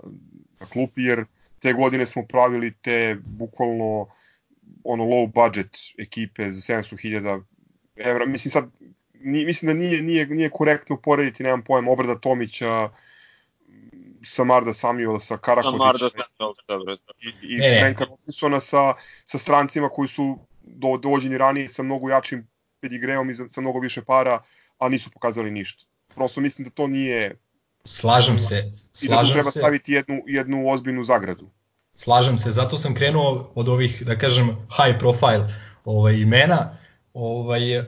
[0.60, 1.24] na klupi, jer
[1.58, 4.06] te godine smo pravili te bukvalno
[4.84, 7.42] ono low budget ekipe za 700.000
[7.96, 8.26] evra.
[8.26, 8.70] Mislim sad,
[9.20, 12.88] ni, mislim da nije, nije, nije korektno porediti, nemam pojem, Obrada Tomića,
[14.24, 16.08] Samarda Samuela sa Karakotića
[16.68, 16.96] dobro.
[17.20, 18.94] i, i Franka Robinsona sa,
[19.24, 22.46] sa strancima koji su do, dođeni ranije sa mnogo jačim
[22.80, 24.42] pedigreom i za, sa mnogo više para,
[24.78, 25.84] a nisu pokazali ništa
[26.14, 27.36] prosto mislim da to nije
[27.84, 28.72] Slažem se.
[28.92, 29.58] Slažem I da treba se.
[29.58, 31.46] staviti jednu, jednu ozbiljnu zagradu.
[31.94, 35.48] Slažem se, zato sam krenuo od ovih, da kažem, high profile
[35.84, 36.76] ovaj, imena,
[37.14, 37.84] ovaj, uh,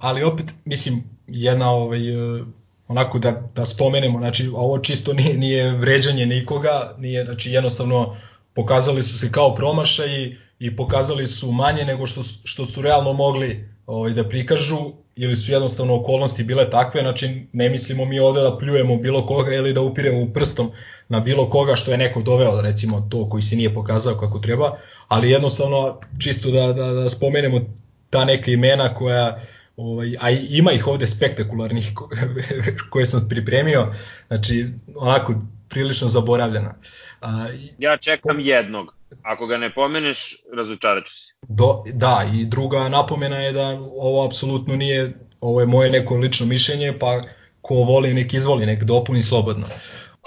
[0.00, 2.46] ali opet, mislim, jedna ovaj, uh,
[2.88, 8.16] onako da, da spomenemo, znači ovo čisto nije, nije vređanje nikoga, nije, znači jednostavno
[8.54, 13.68] pokazali su se kao promašaji i pokazali su manje nego što, što su realno mogli
[13.86, 18.58] ovaj, da prikažu ili su jednostavno okolnosti bile takve, znači ne mislimo mi ovde da
[18.58, 20.70] pljujemo bilo koga ili da upiremo prstom
[21.08, 24.76] na bilo koga što je neko doveo, recimo to koji se nije pokazao kako treba,
[25.08, 27.60] ali jednostavno čisto da, da, da spomenemo
[28.10, 29.40] ta neka imena koja
[29.76, 31.92] ovaj, a ima ih ovde spektakularnih
[32.90, 33.92] koje sam pripremio,
[34.28, 35.34] znači onako
[35.68, 36.74] prilično zaboravljena.
[37.20, 37.46] A,
[37.78, 38.94] ja čekam jednog.
[39.22, 41.32] Ako ga ne pomeneš, razočarat ću se.
[41.48, 46.46] Do, da, i druga napomena je da ovo apsolutno nije, ovo je moje neko lično
[46.46, 47.22] mišljenje, pa
[47.60, 49.66] ko voli nek izvoli, nek dopuni slobodno.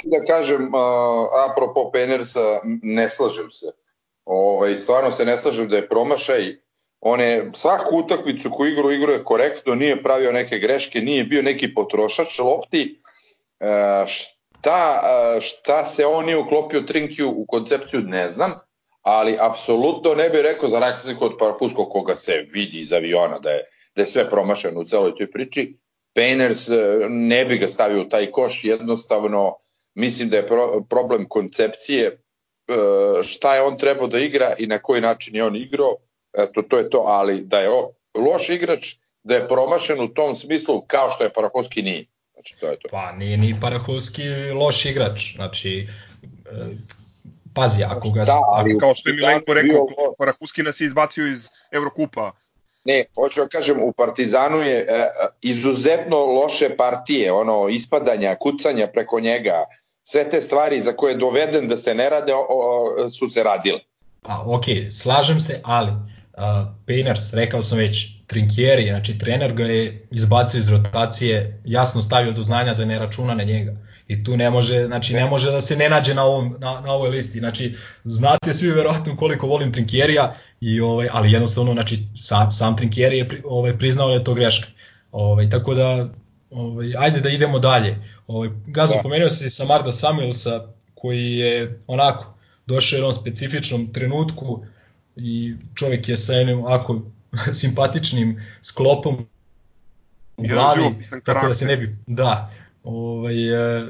[0.04, 3.66] Da kažem, uh, apropo Penersa, ne slažem se.
[4.26, 6.56] Ovaj, stvarno se ne slažem da je promašaj.
[7.02, 11.74] On je svaku utakmicu koju igru igruje korektno, nije pravio neke greške, nije bio neki
[11.74, 13.02] potrošač lopti.
[13.60, 18.67] Uh, šta, uh, šta se on nije uklopio Trinkiju u koncepciju, ne znam
[19.08, 23.50] ali apsolutno ne bih rekao za razliku od Parafusko koga se vidi iz aviona da
[23.50, 23.64] je,
[23.96, 25.78] da je sve promašeno u celoj toj priči.
[26.16, 26.76] Painters e,
[27.10, 29.56] ne bi ga stavio u taj koš, jednostavno
[29.96, 32.18] mislim da je pro, problem koncepcije e,
[33.24, 35.96] šta je on trebao da igra i na koji način je on igrao,
[36.38, 37.70] eto to je to, ali da je
[38.16, 42.06] loš igrač, da je promašen u tom smislu kao što je Parahovski nije.
[42.34, 42.90] Znači, to je to.
[42.92, 45.88] Pa nije ni Parahovski loš igrač, znači
[46.46, 46.97] e,
[47.58, 48.26] Pazi, ako ga...
[48.26, 50.12] Da, ali ako, kao što je Milenko rekao, bio...
[50.18, 52.32] Parakuski nas je izbacio iz Evrokupa.
[52.86, 54.86] Ne, hoću da kažem, u Partizanu je e,
[55.42, 59.66] izuzetno loše partije, ono, ispadanja, kucanja preko njega,
[60.04, 63.44] sve te stvari za koje je doveden da se ne rade, o, o, su se
[63.44, 63.80] radile.
[64.22, 65.98] Pa, ok, slažem se, ali uh,
[66.88, 72.44] Painers, rekao sam već, Trinkieri, znači trener ga je izbacio iz rotacije, jasno stavio do
[72.44, 73.72] znanja da ne računa na njega
[74.08, 76.92] i tu ne može, znači ne može da se ne nađe na, ovom, na, na
[76.92, 77.40] ovoj listi.
[77.40, 83.18] Znači, znate svi verovatno koliko volim Trinkjerija, i, ovaj, ali jednostavno, znači, sam, sam Trinkjeri
[83.18, 84.68] je ovaj, priznao da je to greška.
[85.12, 86.10] Ovaj, tako da,
[86.52, 87.98] ovaj, ajde da idemo dalje.
[88.28, 89.02] Ovaj, Gazo, da.
[89.02, 92.34] pomenuo se Samarda Samuelsa, koji je onako
[92.68, 94.66] došao u jednom specifičnom trenutku
[95.16, 97.02] i čovjek je sa jednim ovako
[97.62, 99.28] simpatičnim sklopom
[100.38, 100.84] u glavi,
[101.24, 102.52] tako da se ne bi, da,
[102.88, 103.86] Ovaj, e,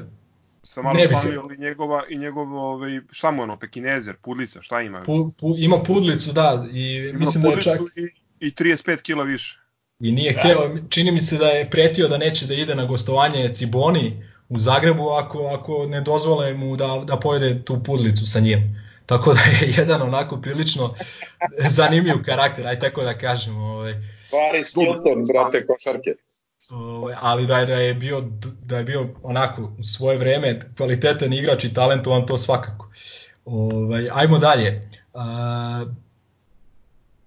[0.62, 1.28] sa malo ne se...
[1.56, 5.02] i njegova i njegov ovaj šta mu ono pekinezer, pudlica, šta ima?
[5.02, 8.08] Pu, pu, ima pudlicu, da, i ima mislim da je čak i,
[8.46, 9.60] i 35 kg više.
[10.00, 10.40] I nije da.
[10.40, 14.58] hteo, čini mi se da je pretio da neće da ide na gostovanje Ciboni u
[14.58, 18.84] Zagrebu ako, ako ne dozvole mu da, da pojede tu pudlicu sa njim.
[19.06, 20.94] Tako da je jedan onako prilično
[21.78, 23.56] zanimljiv karakter, aj tako da kažem.
[23.56, 23.94] Ovaj.
[24.30, 26.14] Paris Hilton, brate, košarke.
[26.70, 28.24] Ovaj, ali da je, da je bio
[28.62, 32.90] da je bio onako u svoje vreme kvalitetan igrač i talentovan to svakako.
[33.44, 34.90] Ovaj ajmo dalje.
[35.14, 35.22] Uh,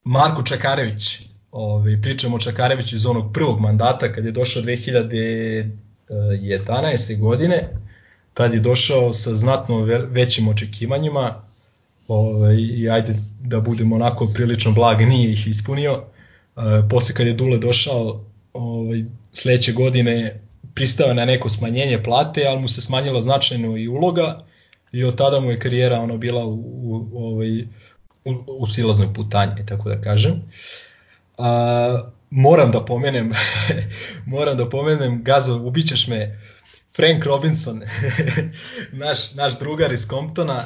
[0.03, 1.21] Marko Čakarević.
[1.51, 7.19] Ovaj pričamo o Čakareviću iz onog prvog mandata kad je došao 2011.
[7.19, 7.69] godine.
[8.33, 11.41] Tad je došao sa znatno većim očekivanjima.
[12.07, 16.03] Ovaj i ajde da budemo onako prilično blag, nije ih ispunio.
[16.55, 18.23] Uh, posle kad je Dule došao,
[18.53, 20.41] ovaj sledeće godine
[20.75, 24.39] pristao na neko smanjenje plate, ali mu se smanjila značajno i uloga
[24.91, 27.61] i od tada mu je karijera ono bila u, u, ovaj,
[28.25, 30.41] u, u silaznoj putanji, tako da kažem.
[31.37, 33.31] A, moram da pomenem,
[34.25, 36.39] moram da pomenem, Gazo, ubićeš me,
[36.95, 37.81] Frank Robinson,
[39.03, 40.65] naš, naš drugar iz Comptona,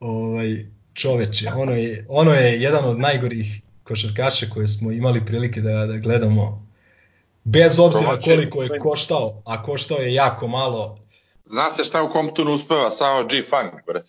[0.00, 5.86] ovaj, čoveče, ono je, ono je jedan od najgorih košarkaša koje smo imali prilike da,
[5.86, 6.67] da gledamo
[7.52, 10.98] Bez obzira koliko je koštao, a koštao je jako malo.
[11.44, 14.08] Zna se šta u Comptonu uspeva, samo G-Funk, brate.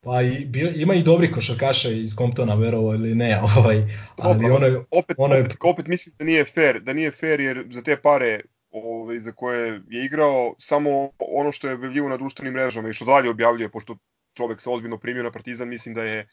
[0.00, 3.82] Pa i, ima i dobri košarkaša iz Comptona, verovo ili ne, ovaj,
[4.16, 4.84] ali ono je...
[4.90, 5.40] Opet, ono je...
[5.40, 9.32] opet, opet mislim da nije fair, da nije fair jer za te pare ovaj, za
[9.32, 13.68] koje je igrao, samo ono što je objavljivo na društvenim mrežama i što dalje objavljuje,
[13.68, 13.96] pošto
[14.36, 16.28] čovek se ozbiljno primio na Partizan, mislim da je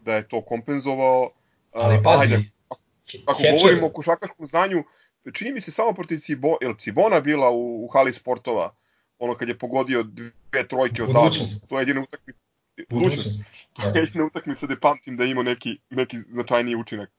[0.00, 1.30] da je to kompenzovao.
[1.72, 2.80] Ali pazi, Ajde, ako,
[3.26, 4.84] ako govorimo o košarkaškom znanju,
[5.32, 8.74] čini mi se samo protiv Cibo, je Cibona bila u, u hali sportova,
[9.18, 11.68] ono kad je pogodio dve trojke od Budućnost.
[11.68, 12.38] to je jedina utakmica
[12.90, 13.68] Budućnost.
[13.72, 17.10] To je jedina utakmica da pamtim da ima neki, neki značajniji učinak.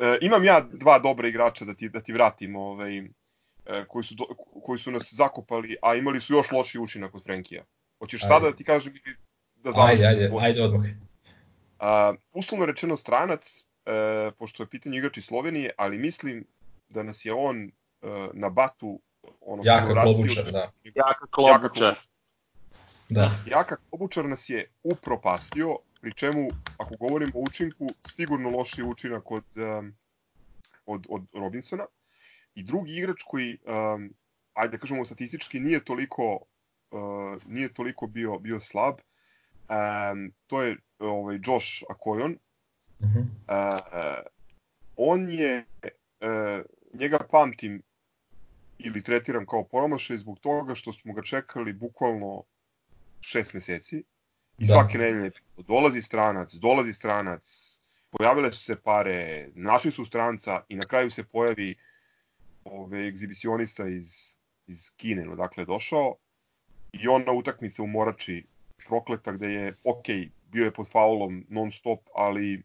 [0.00, 3.04] E, imam ja dva dobra igrača da ti, da ti vratim, ovaj, e,
[3.88, 4.24] koji, su do,
[4.64, 7.64] koji su nas zakopali, a imali su još loši učinak od Frenkija.
[7.98, 8.28] Hoćeš ajde.
[8.28, 8.92] sada da ti kažem
[9.56, 10.06] da završim?
[10.06, 10.86] Ajde, ajde, ajde odmah.
[10.86, 16.44] Uh, uslovno rečeno stranac, uh, pošto je pitanje igrač iz Slovenije, ali mislim
[16.92, 19.00] da nas je on uh, na batu
[19.40, 20.70] ono jaka klobučar, da.
[20.84, 21.94] Jaka klobučar.
[23.08, 23.30] Da.
[23.46, 29.44] Jaka klobučar nas je upropastio, pri čemu, ako govorimo o učinku, sigurno loši učinak od,
[29.56, 29.94] um,
[30.86, 31.86] od, od Robinsona.
[32.54, 34.14] I drugi igrač koji, um,
[34.54, 36.38] ajde da kažemo statistički, nije toliko,
[36.90, 38.94] uh, nije toliko bio, bio slab,
[39.68, 42.36] um, to je ovaj, Josh Akoyon.
[43.00, 43.24] Uh -huh.
[43.48, 44.26] uh,
[44.96, 47.82] on je, uh, njega pamtim
[48.78, 52.42] ili tretiram kao promašaj zbog toga što smo ga čekali bukvalno
[53.20, 54.04] šest meseci
[54.58, 54.74] i da.
[54.74, 57.42] svake nedelje dolazi stranac, dolazi stranac,
[58.10, 61.74] pojavile su se pare, našli su stranca i na kraju se pojavi
[62.64, 64.36] ove, egzibicionista iz,
[64.66, 66.16] iz Kine, odakle je došao
[66.92, 68.44] i on na utakmice u Morači
[68.86, 70.06] prokleta gde je, ok,
[70.52, 72.62] bio je pod faulom non stop, ali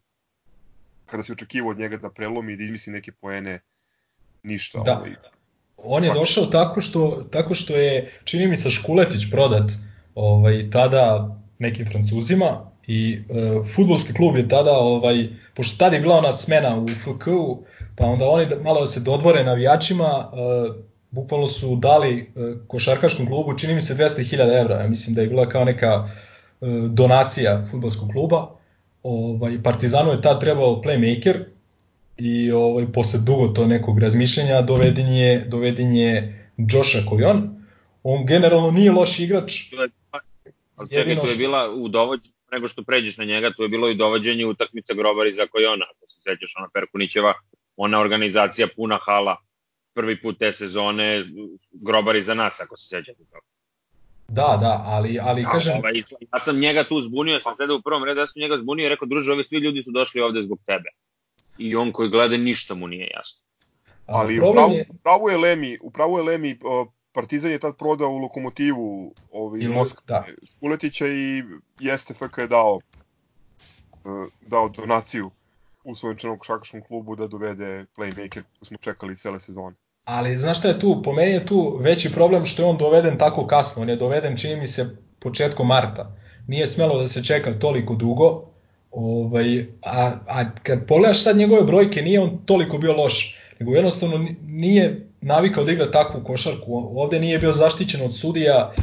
[1.05, 3.59] kada se očekivao od njega da prelomi i da izmisli neke poene,
[4.47, 4.79] ništa.
[4.85, 4.97] Da.
[4.97, 5.11] Ovaj,
[5.77, 9.71] On je došao tako što, tako što je, čini mi se, Škuletić prodat
[10.15, 16.15] ovaj, tada nekim Francuzima i e, futbolski klub je tada, ovaj, pošto tada je bila
[16.17, 17.63] ona smena u FK-u,
[17.95, 22.23] pa onda oni malo se dodvore navijačima, e, bukvalno su dali e,
[22.67, 26.65] košarkaškom klubu, čini mi se 200.000 evra, ja mislim da je bila kao neka e,
[26.89, 28.47] donacija futbolskog kluba.
[29.03, 31.43] Ovaj, Partizanu je tad trebao playmaker,
[32.17, 37.65] i ovaj, posle dugo to nekog razmišljanja doveden je, doveden je Josha Kojon.
[38.03, 39.73] On generalno nije loš igrač.
[40.75, 43.89] Ali čekaj, to je bila u dovođenju, nego što pređeš na njega, to je bilo
[43.89, 47.33] i dovođenje utakmica Grobari za Kojona, ako se sećaš, ona Perkunićeva,
[47.77, 49.37] ona organizacija puna hala,
[49.93, 51.23] prvi put te sezone,
[51.71, 53.45] Grobari za nas, ako se sećate toga.
[54.27, 55.77] Da, da, ali, ali da, kažem...
[55.77, 56.03] Ovaj,
[56.33, 58.89] ja sam njega tu zbunio, sam sedao u prvom redu, ja sam njega zbunio i
[58.89, 60.89] rekao, druže, ovi svi ljudi su došli ovde zbog tebe
[61.57, 63.47] i on koji gleda ništa mu nije jasno.
[64.05, 64.85] Ali upravo, je...
[64.89, 66.59] upravo je Lemi, upravo je Lemi,
[67.17, 70.25] Partizan je tad prodao u lokomotivu ovaj, I Moskva, da.
[70.55, 71.43] Skuletića i
[71.79, 72.79] jeste FK je dao,
[73.93, 74.09] e,
[74.41, 75.31] dao donaciju
[75.83, 79.75] u svojom črnom košakaškom klubu da dovede playmaker koji smo čekali cele sezone.
[80.03, 81.01] Ali znaš šta je tu?
[81.03, 83.81] Po meni je tu veći problem što je on doveden tako kasno.
[83.81, 86.15] On je doveden, čini mi se, početkom marta.
[86.47, 88.56] Nije smelo da se čeka toliko dugo
[88.91, 94.27] Ovaj, a, a kad pogledaš sad njegove brojke, nije on toliko bio loš, nego jednostavno
[94.47, 96.91] nije navikao da igra takvu košarku.
[96.95, 98.73] Ovde nije bio zaštićen od sudija,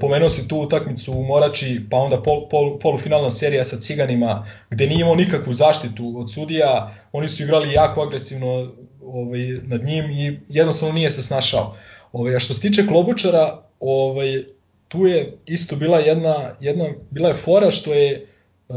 [0.00, 4.86] pomenuo si tu utakmicu u Morači, pa onda pol, pol, polufinalna serija sa Ciganima, gde
[4.86, 10.40] nije imao nikakvu zaštitu od sudija, oni su igrali jako agresivno ovaj, nad njim i
[10.48, 11.76] jednostavno nije se snašao.
[12.12, 14.44] Ovaj, a što se tiče Klobučara, ovaj,
[14.88, 18.26] tu je isto bila jedna, jedna bila je fora što je
[18.68, 18.76] uh,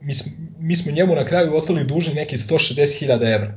[0.00, 0.12] mi,
[0.58, 3.54] mi smo njemu na kraju ostali dužni neki 160.000 evra,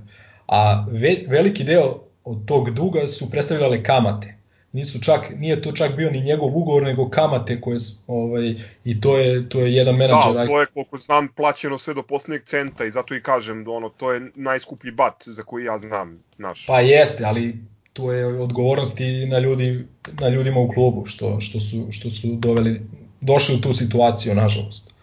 [0.48, 4.36] a ve, veliki deo od tog duga su predstavljale kamate.
[4.72, 9.18] Nisu čak, nije to čak bio ni njegov ugovor, nego kamate koje, ovaj, i to
[9.18, 10.34] je, to je jedan menadžer.
[10.34, 13.72] Da, to je koliko znam plaćeno sve do poslednjeg centa i zato i kažem da
[13.72, 16.24] ono, to je najskuplji bat za koji ja znam.
[16.38, 16.66] Naš.
[16.68, 17.56] Pa jeste, ali
[17.94, 19.86] to je odgovornost i na, ljudi,
[20.20, 22.82] na ljudima u klubu što, što, su, što su doveli,
[23.22, 24.99] došli u tu situaciju, nažalost.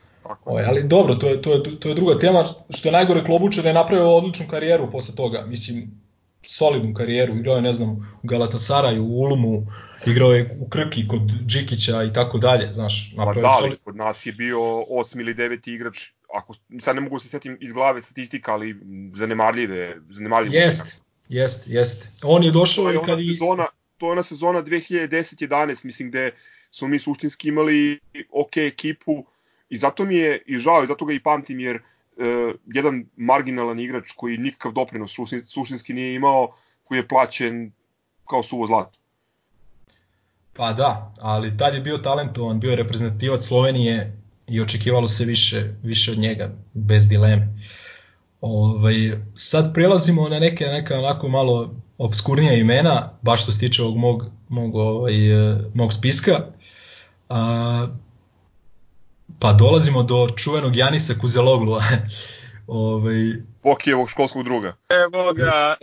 [0.47, 3.67] Ovaj, ali dobro, to je, to, je, to je druga tema, što je najgore Klobučar
[3.67, 5.91] je napravio odličnu karijeru posle toga, mislim,
[6.43, 7.91] solidnu karijeru, igrao je, ne znam,
[8.23, 9.67] u Galatasaraju, u Ulmu,
[10.07, 13.79] igrao je u Krki kod Džikića i tako dalje, znaš, napravio pa da, solid...
[13.85, 15.99] kod nas je bio osmi ili deveti igrač,
[16.35, 18.77] ako, sad ne mogu se setim iz glave statistika, ali
[19.15, 20.57] zanemarljive, zanemarljive.
[20.57, 22.09] Jest, jest, jest.
[22.23, 23.33] On je došao i kad i...
[23.33, 23.67] Sezona,
[23.99, 26.31] to je ona sezona 2010-11, mislim, gde
[26.71, 29.25] smo mi suštinski imali ok ekipu,
[29.69, 33.81] I zato mi je i žao i zato ga i pamtim jer uh, jedan marginalan
[33.81, 37.73] igrač koji nikakav doprinos suštinski nije imao, koji je plaćen
[38.29, 38.99] kao suvo zlato.
[40.53, 45.75] Pa da, ali tad je bio talentovan, bio je reprezentativac Slovenije i očekivalo se više,
[45.83, 47.49] više od njega, bez dileme.
[48.41, 48.95] Ovaj,
[49.35, 54.25] sad prelazimo na neke neka onako malo obskurnija imena, baš što se tiče ovog mog,
[54.49, 55.15] mog, ovaj,
[55.75, 56.47] mog spiska.
[57.29, 57.87] A,
[59.39, 61.79] Pa dolazimo do čuvenog Janisa Kuzeloglu.
[62.67, 63.15] ovaj...
[63.63, 64.77] Pokijevog školskog druga.
[64.89, 65.77] Evo ga,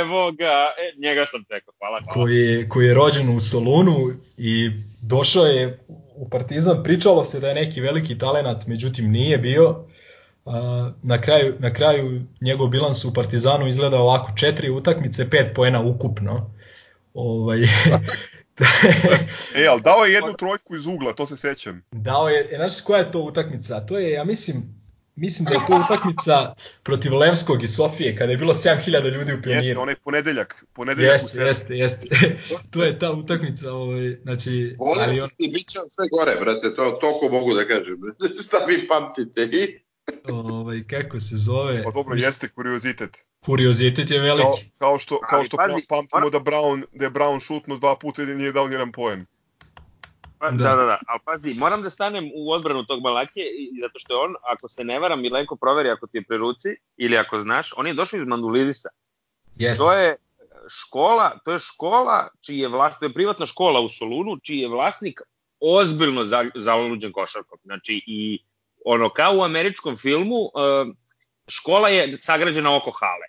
[0.00, 2.12] evo ga, e, njega sam tekao, hvala, hvala.
[2.12, 3.96] Koji je, koji je rođen u Solunu
[4.36, 4.70] i
[5.02, 5.78] došao je
[6.14, 9.84] u Partizan, pričalo se da je neki veliki talenat, međutim nije bio.
[11.02, 16.50] Na kraju, na kraju njegov bilans u Partizanu izgleda ovako, četiri utakmice, pet poena ukupno.
[17.14, 17.58] Ovaj,
[19.54, 21.82] e, ali dao je jednu trojku iz ugla, to se sećam.
[21.92, 23.86] Dao je, e, znaš koja je to utakmica?
[23.86, 24.62] To je, ja mislim,
[25.16, 29.42] mislim da je to utakmica protiv Levskog i Sofije, kada je bilo 7000 ljudi u
[29.42, 29.66] Pioniru.
[29.66, 32.08] Jeste, onaj ponedeljak, ponedeljak jeste, jeste, jeste.
[32.72, 34.76] to je ta utakmica, ovaj, znači...
[34.78, 35.28] Volim ali on...
[35.38, 37.96] i bit će sve gore, brate, to toliko mogu da kažem.
[38.46, 39.87] Šta vi pamtite i...
[40.26, 41.82] ovaj, kako se zove...
[41.84, 43.16] Pa dobro, jeste kuriozitet.
[43.40, 44.42] Kuriozitet je veliki.
[44.44, 47.96] Kao, kao što, kao što pazi, pamtimo mora- da, Brown, da je Brown šutno dva
[47.96, 49.26] puta i da nije dao nijedan poen.
[50.38, 50.56] Pa, Da.
[50.58, 54.14] da, da, da, ali pazi, moram da stanem u odbranu tog Malakije, i- zato što
[54.14, 57.40] je on, ako se ne varam, Milenko proveri ako ti je pri ruci, ili ako
[57.40, 58.88] znaš, on je došao iz Mandulidisa.
[59.56, 59.78] Jeste.
[59.78, 60.16] To je
[60.70, 64.68] škola, to je škola čiji je vlasnik, to je privatna škola u Solunu, čiji je
[64.68, 65.20] vlasnik
[65.60, 67.58] ozbiljno za- zaluđen košarkom.
[67.64, 68.38] Znači i
[68.84, 70.94] ono kao u američkom filmu, uh,
[71.48, 73.26] škola je sagrađena oko hale.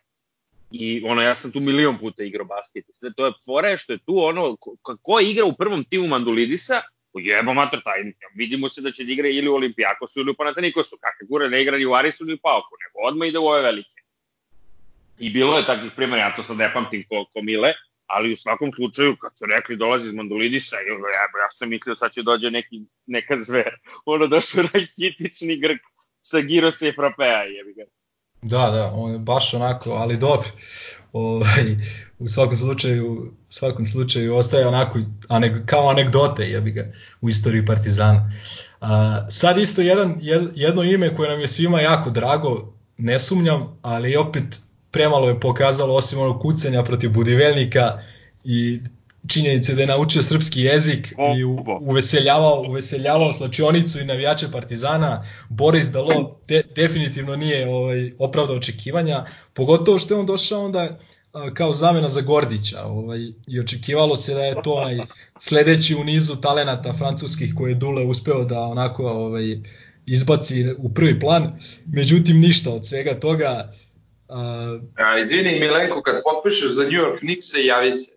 [0.72, 2.86] I ono, ja sam tu milion puta igrao basket.
[3.00, 6.08] Sve to je fora je što je tu ono, ko, ko igra u prvom timu
[6.08, 6.82] Mandulidisa,
[7.14, 8.00] jebo mater, taj,
[8.36, 11.62] vidimo se da će da igra ili u Olimpijakosu ili u Panatenikosu, kakve gure ne
[11.62, 14.02] igra ni u Arisu ni u Pauku, nego odmah ide u ove velike.
[15.20, 17.74] I bilo je takvih primjera, ja to sad ne pamtim ko, ko Mile,
[18.10, 20.82] ali u svakom slučaju, kad su rekli dolazi iz Mandulidisa, ja,
[21.42, 22.76] ja, sam mislio sad će dođe neki,
[23.08, 23.72] neka zver.
[24.14, 25.82] Ono došao rahitični Grk
[26.22, 27.84] sa Girose i Frapea, jebi ga.
[28.42, 30.50] Da, da, on je baš onako, ali dobro.
[31.14, 31.76] Ovaj,
[32.20, 36.92] u svakom slučaju, u svakom slučaju ostaje onako anek, kao anegdote jebi ga,
[37.22, 38.32] u istoriji Partizana.
[38.82, 43.80] A, sad isto jedan, jed- jedno ime koje nam je svima jako drago, ne sumnjam,
[43.82, 44.60] ali opet
[44.92, 48.02] premalo je pokazalo osim onog kucanja protiv Budivelnika
[48.44, 48.80] i
[49.28, 51.44] činjenice da je naučio srpski jezik i
[51.82, 55.24] uveseljavao, uveseljavao slačionicu i navijače Partizana.
[55.50, 61.00] Boris Dalo de, definitivno nije ovaj, opravdao očekivanja, pogotovo što je on došao onda
[61.54, 64.98] kao zamena za Gordića ovaj, i očekivalo se da je to onaj
[65.40, 69.58] sledeći u nizu talenata francuskih koje je Dule uspeo da onako ovaj,
[70.06, 73.74] izbaci u prvi plan, međutim ništa od svega toga.
[74.30, 78.12] A, A, izvini Milenko, kad potpišeš za New York Knicks se javi se.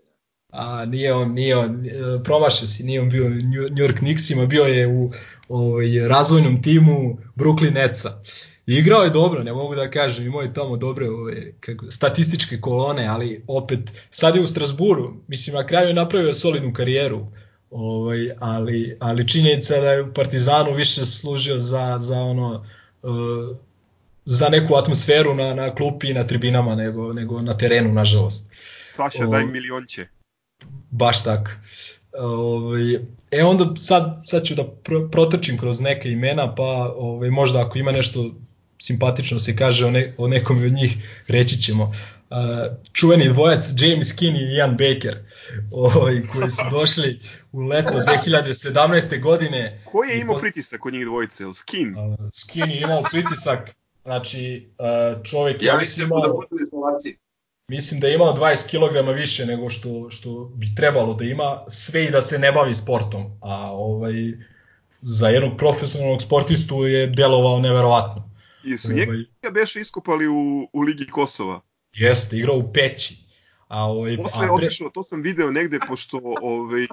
[0.48, 1.90] a nije on, nije on, e,
[2.24, 5.10] promašio si, nije on bio New York Knicksima, bio je u
[5.48, 8.22] ovaj, razvojnom timu Brooklyn Netsa.
[8.66, 12.60] I igrao je dobro, ne mogu da kažem, imao je tamo dobre ove, kako, statističke
[12.60, 17.26] kolone, ali opet sad je u Strasburu, mislim na kraju je napravio solidnu karijeru,
[17.70, 22.64] ovaj, ali, ali činjenica da je u Partizanu više služio za, za ono
[23.02, 23.06] e,
[24.24, 28.50] za neku atmosferu na, na klupi i na tribinama nego, nego na terenu, nažalost.
[28.94, 30.06] Saša, O- daj milionće.
[30.90, 31.50] Baš tako.
[32.18, 32.94] Ovaj,
[33.30, 37.78] e onda sad, sad ću da pro, protrčim kroz neke imena, pa ovaj, možda ako
[37.78, 38.34] ima nešto
[38.78, 40.96] simpatično se kaže o, ne, o nekom od njih,
[41.28, 41.84] reći ćemo.
[41.84, 42.38] Uh,
[42.92, 45.18] čuveni dvojac James King i Ian Baker,
[45.70, 47.20] ovaj, koji su došli
[47.52, 49.20] u leto 2017.
[49.20, 49.80] godine.
[49.84, 51.44] Ko je imao pritisak kod njih dvojice?
[51.54, 51.96] Skin?
[51.98, 53.70] Uh, Skin je imao pritisak,
[54.02, 57.16] znači uh, čovjek je Ja mislim da u izolaciji.
[57.68, 62.04] mislim da je imao 20 kg više nego što, što bi trebalo da ima, sve
[62.04, 64.12] i da se ne bavi sportom, a ovaj,
[65.02, 68.30] za jednog profesionalnog sportistu je delovao neverovatno.
[68.64, 69.06] I su Ovaj.
[69.06, 71.60] njega beše iskopali u, u Ligi Kosova.
[71.94, 73.16] Jeste, igrao u Peći.
[73.68, 76.88] A, ovaj, Posle je a pre, otišao, to sam video negde, pošto ovaj, uh,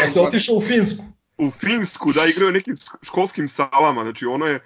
[0.00, 1.04] ja se otišao u Finsku.
[1.38, 4.60] U Finsku, da, igrao je nekim školskim salama, znači ono je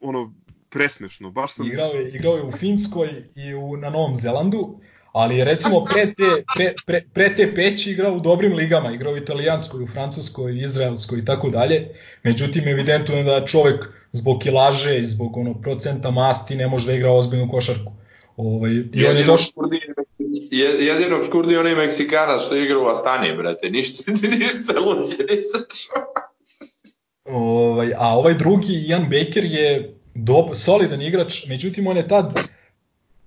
[0.00, 0.34] ono
[0.70, 1.66] presmešno, baš sam...
[1.66, 4.80] Igrao je, igrao je u Finskoj i u, na Novom Zelandu,
[5.12, 9.16] ali recimo pre te, pre, pre, pre te peći igrao u dobrim ligama, igrao u
[9.16, 11.88] italijanskoj, u francuskoj, izraelskoj i tako dalje.
[12.22, 16.92] Međutim, evidentno je da čovek zbog kilaže i zbog ono procenta masti ne može da
[16.92, 17.92] igra ozbiljnu košarku.
[18.36, 19.78] Ovaj, I on je Jedino došao, obskurni,
[20.50, 23.70] je- jedino obskurni onaj Meksikanac što igra u Astani, brate.
[23.70, 26.02] Ništa, ništa luđe nisam čuo.
[27.24, 32.34] Ovaj, a ovaj drugi, Ian Baker, je dob, solidan igrač, međutim on je tad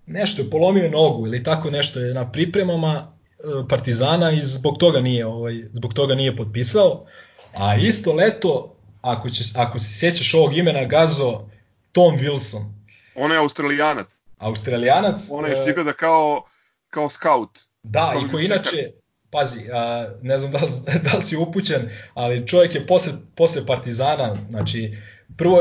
[0.06, 5.00] nešto je polomio nogu ili tako nešto je na pripremama e, Partizana i zbog toga
[5.02, 7.06] nije ovaj zbog toga nije potpisao.
[7.54, 11.42] A isto leto ako će ako se sećaš ovog imena Gazo
[11.92, 12.64] Tom Wilson,
[13.16, 15.30] Ono je australijanac, Australijanac.
[15.32, 16.44] ono je što e, kao,
[16.90, 17.60] kao scout.
[17.84, 18.92] Da, Kao i koji inače,
[19.32, 20.72] pazi, a, ne znam da li,
[21.12, 24.98] da li si upućen, ali čovjek je posle, posle Partizana, znači,
[25.38, 25.60] prvo,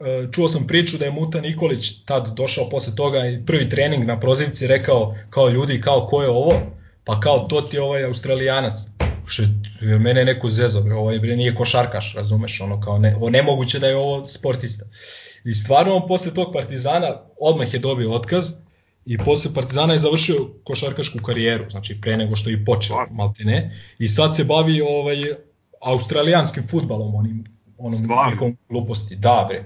[0.00, 4.04] e, čuo sam priču da je Muta Nikolić tad došao posle toga i prvi trening
[4.04, 6.60] na prozivci rekao kao ljudi, kao ko je ovo?
[7.04, 8.78] Pa kao to ti je ovaj australijanac.
[9.26, 9.42] Što
[9.80, 13.30] je mene je neko zezao, bre, ovaj bre nije košarkaš, razumeš, ono kao ne, o,
[13.30, 14.84] nemoguće da je ovo sportista.
[15.46, 18.50] I stvarno on posle tog Partizana odmah je dobio otkaz,
[19.04, 23.80] i posle Partizana je završio košarkašku karijeru, znači pre nego što je i počeo, maltene,
[23.98, 25.16] i sad se bavi ovaj
[25.80, 27.44] australijanskim futbalom, onim
[27.78, 28.30] onom Stvarno?
[28.30, 29.16] nekom gluposti.
[29.16, 29.64] Da, bre.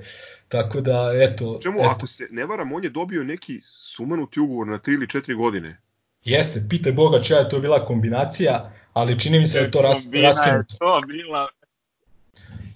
[0.48, 4.66] Tako da, eto, Čemu, eto ako se ne varam, on je dobio neki sumanuti ugovor
[4.66, 5.80] na 3 ili 4 godine.
[6.24, 9.82] jeste, pitaj Boga čija je to bila kombinacija, ali čini mi se da je to
[9.82, 10.76] ras, raskinuto.
[10.78, 11.48] to bila,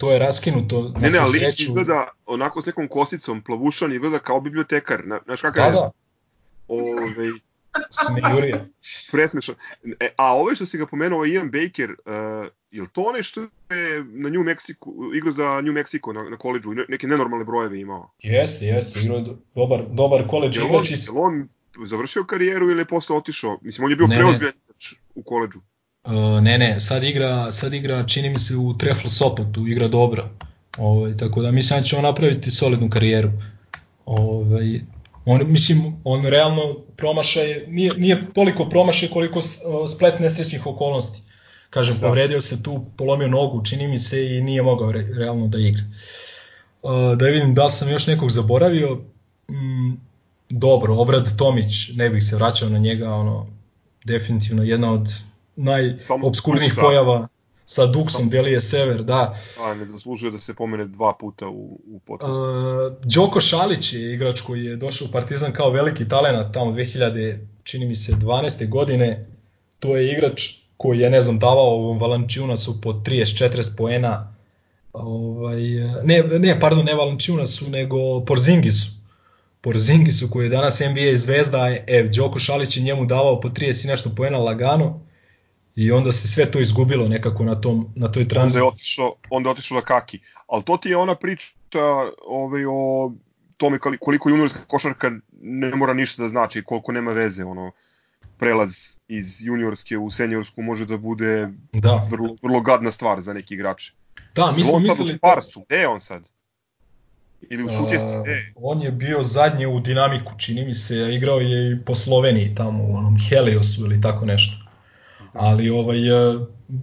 [0.04, 1.62] To je raskinuto na Ne, ne, ali sreću.
[1.62, 5.06] izgleda onako s nekom kosicom, plavušan, izgleda kao bibliotekar.
[5.06, 5.72] Na- Znaš kakav Da, je?
[5.72, 5.90] da,
[6.68, 7.30] Ovaj,
[7.92, 8.66] smejurija.
[9.12, 9.54] presmešan.
[10.00, 11.96] E, a ovaj što si ga pomenuo, ovaj Ian Baker, uh,
[12.70, 13.48] je li to onaj što je
[14.04, 14.86] na New Mexico,
[15.16, 18.10] igrao za New Mexico na, na koleđu, i ne- neke nenormalne brojeve imao?
[18.20, 19.20] Jeste, jeste, igrao
[19.54, 21.48] dobar, dobar koleđ igrač i je on
[21.84, 23.58] završio karijeru ili je posle otišao?
[23.62, 24.54] Mislim, on je bio preozbiljan
[25.14, 25.60] u koleđu.
[26.04, 30.28] Uh, ne, ne, sad igra, sad igra, čini mi se u Trefl Sopotu, igra dobro.
[30.78, 33.30] Ovaj, tako da mislim da će on napraviti solidnu karijeru.
[34.06, 34.80] Ovaj,
[35.24, 41.22] on, mislim, on realno promašaj, nije, nije toliko promašaj koliko o, splet nesrećnih okolnosti.
[41.70, 42.08] Kažem, Da.
[42.08, 45.82] povredio se tu, polomio nogu, čini mi se, i nije mogao re, realno da igra.
[46.82, 49.00] Uh, da vidim da sam još nekog zaboravio.
[49.50, 49.92] Mm,
[50.50, 53.46] dobro, Obrad Tomić, ne bih se vraćao na njega, ono,
[54.04, 55.08] definitivno jedna od
[55.56, 57.28] najobskurnijih pojava
[57.66, 59.34] sa Duksom Delije Sever, da.
[59.60, 62.40] A, ne zaslužuje da se pomene dva puta u, u podcastu.
[62.40, 67.38] Uh, Đoko Šalić je igrač koji je došao u Partizan kao veliki talenat tamo 2000,
[67.62, 68.68] čini mi se, 12.
[68.68, 69.26] godine.
[69.80, 74.34] To je igrač koji je, ne znam, davao ovom Valančiunasu po 30-40 poena.
[74.92, 75.60] Ovaj,
[76.02, 78.90] ne, ne, pardon, ne Valančiunasu, nego Porzingisu.
[79.60, 83.88] Porzingisu koji je danas NBA zvezda, e, Đoko Šalić je njemu davao po 30 i
[83.88, 85.03] nešto poena lagano
[85.76, 88.60] i onda se sve to izgubilo nekako na, tom, na toj onda tranziciji.
[88.60, 90.18] je otišao, onda je otišao na Kaki.
[90.46, 91.46] Ali to ti je ona priča
[92.26, 93.12] ovaj, o
[93.56, 95.10] tome koli- koliko juniorska košarka
[95.40, 97.72] ne mora ništa da znači, koliko nema veze, ono,
[98.38, 98.70] prelaz
[99.08, 103.92] iz juniorske u seniorsku može da bude Da, vrlo, vrlo gadna stvar za neki igrače.
[104.34, 105.12] da, mi smo sad u mislili...
[105.12, 106.22] Sparsu, gde je on sad?
[107.42, 108.52] Ili u Sutjesci, A, gde je?
[108.56, 112.84] on je bio zadnje u dinamiku, čini mi se, igrao je i po Sloveniji tamo
[112.84, 114.63] u onom Heliosu ili tako nešto.
[115.34, 116.38] Ali ovaj e,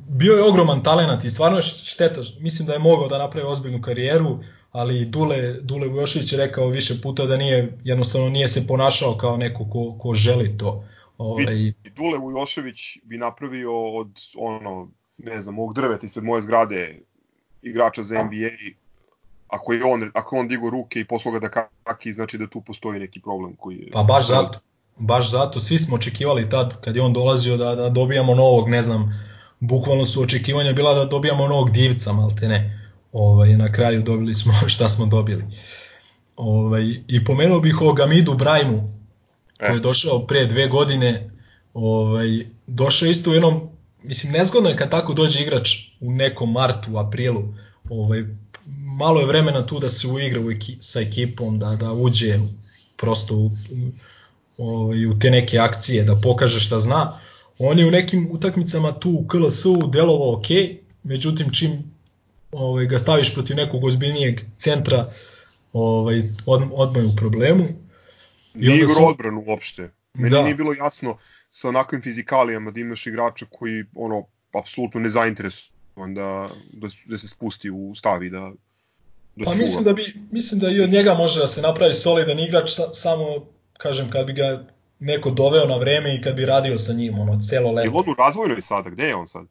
[0.10, 3.82] bio je ogroman talenat i stvarno je šteta, mislim da je mogao da napravi ozbiljnu
[3.82, 4.40] karijeru,
[4.72, 9.38] ali Dule Dule Vujošević je rekao više puta da nije jednostavno nije se ponašao kao
[9.38, 10.84] neko ko, ko želi to.
[11.18, 17.00] Ovaj I Dule Vujošević bi napravio od, ono, ne znam, ovog drveta ispred moje zgrade
[17.62, 18.76] igrača za NBA
[19.52, 21.50] ako je on, ako je on digo ruke i poslao ga da
[21.84, 23.92] kaki, znači da tu postoji neki problem koji je...
[23.92, 24.60] Pa baš zato.
[25.02, 25.60] Baš zato.
[25.60, 29.30] Svi smo očekivali tad kad je on dolazio da, da dobijamo novog, ne znam,
[29.60, 32.90] bukvalno su očekivanja bila da dobijamo novog divca, malte ne.
[33.12, 35.44] Ovaj, na kraju dobili smo šta smo dobili.
[36.36, 38.94] Ovaj, I pomenuo bih o Gamidu Brajmu,
[39.60, 41.32] koji je došao pre dve godine.
[41.74, 42.28] Ovaj,
[42.68, 43.70] došao isto u jednom,
[44.04, 47.54] mislim, nezgodno je kad tako dođe igrač u nekom martu, aprilu.
[47.90, 48.24] Ovaj,
[48.98, 52.40] malo je vremena tu da se uigra u eki, sa ekipom, da, da uđe
[52.98, 53.52] prosto u, u,
[54.62, 57.20] ovaj, u te neke akcije, da pokaže šta zna.
[57.60, 60.46] On je u nekim utakmicama tu u KLS-u delovao ok,
[61.04, 61.72] međutim čim
[62.52, 65.10] ovaj, ga staviš protiv nekog ozbiljnijeg centra,
[65.74, 67.64] ovaj, od, odmah je u problemu.
[68.56, 69.90] I nije igrao odbranu uopšte.
[70.14, 70.44] Meni Da.
[70.44, 71.18] nije bilo jasno
[71.52, 77.28] sa onakvim fizikalijama da imaš igrača koji ono apsolutno ne zainteresovan da, da, da se
[77.28, 78.52] spusti u stavi da
[79.36, 79.56] da Pa čuva.
[79.56, 82.84] mislim da bi mislim da i od njega može da se napravi solidan igrač sa,
[82.94, 83.46] samo
[83.82, 84.64] kažem kad bi ga
[85.00, 87.92] neko doveo na vreme i kad bi radio sa njim ono celo Je leto.
[87.98, 88.90] on u razvojnoj sada?
[88.90, 89.46] Gde je on sad?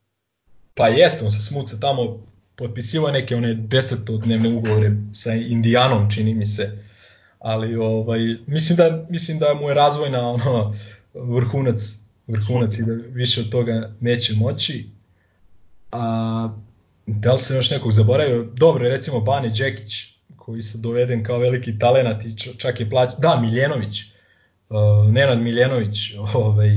[0.74, 2.26] Pa jeste, on se smuca tamo
[2.56, 6.78] potpisivao je neke one desetodnevne ugovore sa Indijanom, čini mi se.
[7.38, 10.74] Ali ovaj mislim da mislim da mu je razvojna ono
[11.14, 11.80] vrhunac
[12.26, 14.86] vrhunac i da više od toga neće moći.
[15.92, 16.48] A
[17.06, 18.42] da li se još nekog zaboravio?
[18.42, 19.92] Dobro, recimo Bane Đekić,
[20.36, 24.19] koji isto doveden kao veliki talenat i čak je plaćen, da, Miljenović, uh,
[25.10, 26.70] Nenad Miljenović, ovaj,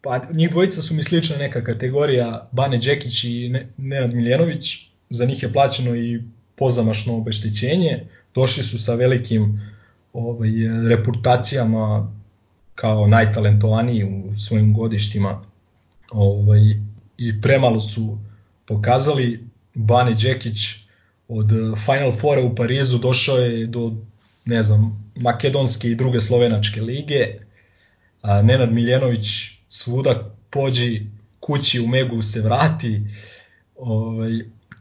[0.00, 5.24] pa njih dvojica su mi slična neka kategorija, Bane Đekić i Ne- Nenad Miljenović, za
[5.24, 6.22] njih je plaćeno i
[6.56, 9.60] pozamašno obeštećenje, došli su sa velikim
[10.12, 10.50] ovaj,
[10.88, 12.12] reputacijama
[12.74, 15.42] kao najtalentovaniji u svojim godištima.
[16.10, 16.60] Ovaj,
[17.18, 18.18] i premalo su
[18.66, 19.44] pokazali.
[19.74, 20.56] Bane Đekić
[21.28, 21.50] od
[21.84, 23.92] Final Fora u Parizu došao je do
[24.44, 27.26] ne znam, makedonske i druge slovenačke lige.
[28.22, 29.26] A Nenad Miljenović
[29.68, 31.06] svuda pođi
[31.40, 33.00] kući u Megu se vrati.
[33.76, 34.30] Ovaj,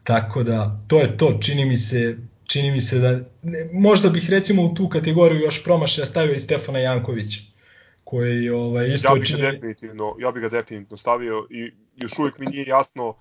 [0.03, 4.29] tako da to je to, čini mi se čini mi se da ne, možda bih
[4.29, 7.41] recimo u tu kategoriju još promašaja stavio i Stefana Jankovića
[8.03, 12.19] koji ovaj isto Ja bih, ga čini definitivno, ja bih ga definitivno stavio i još
[12.19, 13.15] uvijek mi nije jasno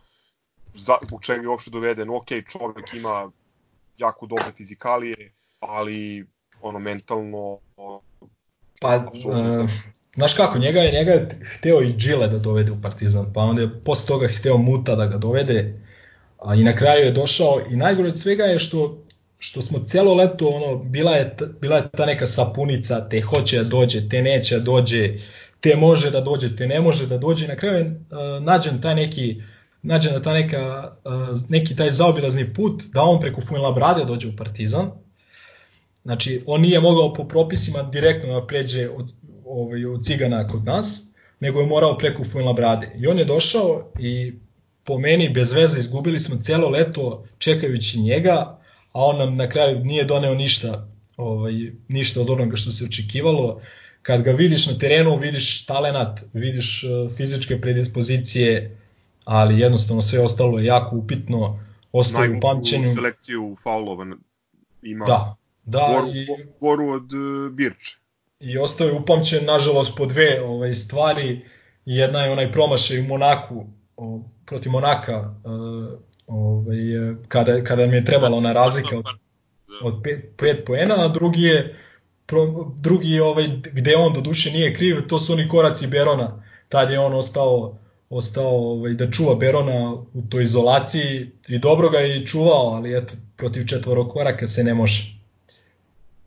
[0.74, 2.10] za, zbog čega je uopšte doveden.
[2.10, 3.30] Ok, čovjek ima
[3.98, 5.32] jako dobre fizikalije,
[5.62, 6.26] ali
[6.60, 7.58] ono mentalno
[8.80, 9.62] Pa, Apsolutno.
[9.62, 9.70] uh,
[10.16, 13.62] znaš kako, njega je, njega je hteo i Džile da dovede u Partizan, pa onda
[13.62, 15.82] je posle toga hteo Muta da ga dovede,
[16.44, 18.98] A i na kraju je došao i najgore od svega je što
[19.38, 23.64] što smo celo leto ono bila je bila je ta neka sapunica te hoće da
[23.64, 25.10] dođe te neće da dođe
[25.60, 28.94] te može da dođe te ne može da dođe na kraju je uh, nađen taj
[28.94, 29.42] neki
[29.82, 34.90] nađena ta neka uh, neki taj zaobilazni put da on preko Fuenlabrade dođe u Partizan
[36.02, 39.12] znači on nije mogao po propisima direktno da pređe od
[39.44, 44.32] ovaj od Cigana kod nas nego je morao preko Fuenlabrade i on je došao i
[44.84, 49.84] po meni bez veze izgubili smo celo leto čekajući njega a on nam na kraju
[49.84, 51.52] nije doneo ništa, ovaj,
[51.88, 53.60] ništa od onoga što se očekivalo.
[54.02, 58.78] Kad ga vidiš na terenu, vidiš talenat, vidiš uh, fizičke predispozicije,
[59.24, 61.58] ali jednostavno sve ostalo je jako upitno,
[61.92, 62.94] ostaje u pamćenju.
[62.94, 64.06] selekciju faulova
[64.82, 66.26] ima da, da, goru, i,
[66.60, 67.98] goru od uh, Birče.
[68.40, 71.44] I ostaje upamćen, nažalost, po dve ovaj, stvari.
[71.84, 76.78] Jedna je onaj promašaj u Monaku, o, protiv Monaka, uh, ovaj,
[77.28, 79.04] kada, kada mi je trebala ona razlika od,
[79.82, 81.76] od 5 poena, a drugi je
[82.26, 86.44] pro, drugi ovaj, gde on do duše nije kriv, to su oni koraci Berona.
[86.68, 87.78] Tad je on ostao
[88.12, 93.14] ostao ovaj, da čuva Berona u toj izolaciji i dobro ga je čuvao, ali eto,
[93.36, 95.21] protiv četvorokoraka se ne može.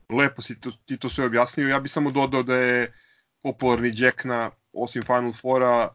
[0.10, 2.94] Lepo si to, ti to sve objasnio, ja bih samo dodao da je
[3.42, 5.90] popularni Jack na, osim Final Fora,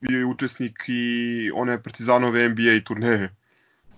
[0.00, 3.34] bio je učesnik i one Partizanove NBA turneje.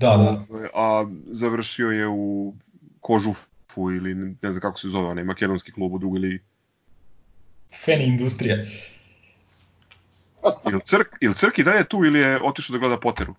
[0.00, 0.44] Da, da.
[0.74, 2.54] A završio je u
[3.00, 6.42] Kožufu ili ne znam kako se zove, onaj makedonski klub u drugoj ligi.
[7.84, 8.56] Fen industrija.
[10.70, 13.34] Ili Crk, il Crk i dalje tu ili je otišao da gleda Poteru?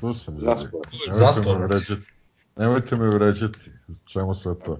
[0.00, 0.38] Tu sam.
[0.38, 0.86] Zaspor.
[1.10, 1.68] Zaspor.
[2.56, 3.70] Nemojte me vređati.
[4.06, 4.78] Čemu sve to?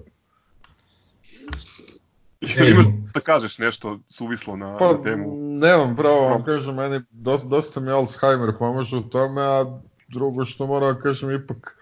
[2.57, 5.35] Ili imaš da kažeš nešto suvislo na, pa, na temu?
[5.37, 10.67] Nemam pravo, vam kažem, meni dosta, dosta mi Alzheimer pomaže u tome, a drugo što
[10.67, 11.77] moram da kažem, ipak,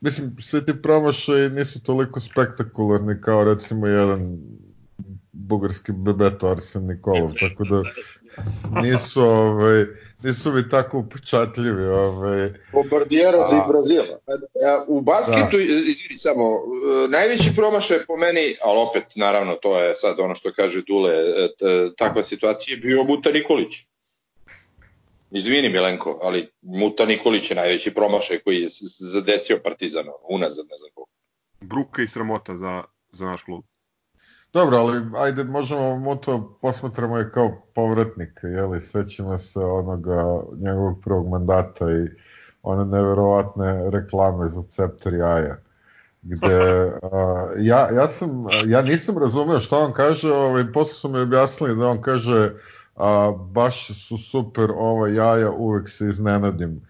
[0.00, 4.38] mislim, svi ti promašaj nisu toliko spektakularni kao recimo jedan
[5.32, 7.82] bugarski bebeto Arsen Nikolov, tako da
[8.80, 9.86] nisu, ovaj,
[10.22, 11.86] nisu mi tako upečatljivi.
[11.86, 12.52] Ovaj.
[12.72, 13.50] Bombardiera A...
[13.50, 14.18] di Brazila.
[14.88, 15.62] U basketu, da.
[15.62, 16.44] izvini samo,
[17.08, 21.12] najveći promašaj po meni, ali opet, naravno, to je sad ono što kaže Dule,
[21.96, 23.86] takva situacija je bio Muta Nikolić.
[25.30, 28.68] Izvini Milenko, ali Muta Nikolić je najveći promašaj koji je
[29.12, 31.10] zadesio Partizan, unazad, ne znam koliko.
[31.60, 33.64] Bruka i sramota za, za naš klub.
[34.56, 41.28] Dobro, ali ajde, možemo Moto posmatramo je kao povratnik, jeli, sećamo se onoga njegovog prvog
[41.28, 42.08] mandata i
[42.62, 45.56] one neverovatne reklame za Ceptor jaja
[46.22, 51.18] gde a, ja, ja, sam, ja nisam razumeo šta on kaže, ovaj, posle su mi
[51.18, 52.52] objasnili da on kaže
[52.96, 56.80] a, baš su super ova jaja, uvek se iznenadim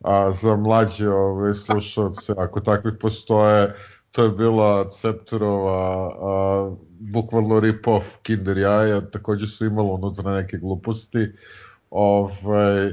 [0.00, 3.74] a, za mlađe ove slušalce, ako takvih postoje,
[4.14, 11.32] to je bila Ceptorova a, bukvalno rip-off Kinder jaja, takođe su imalo unutra neke gluposti,
[11.90, 12.90] ovaj,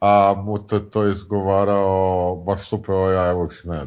[0.00, 3.80] a Muta to izgovarao, baš super ovo jaja, uvek se ne.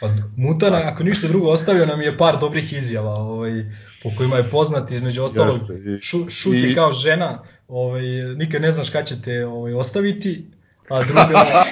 [0.00, 3.64] Pa Mutana, ako ništa drugo, ostavio nam je par dobrih izjava, ovaj,
[4.02, 5.60] po kojima je poznat između ostalog,
[6.00, 8.02] šu, šuti i, kao žena, ovaj,
[8.36, 10.46] nikad ne znaš kada će te ovaj, ostaviti,
[10.88, 11.44] a druga,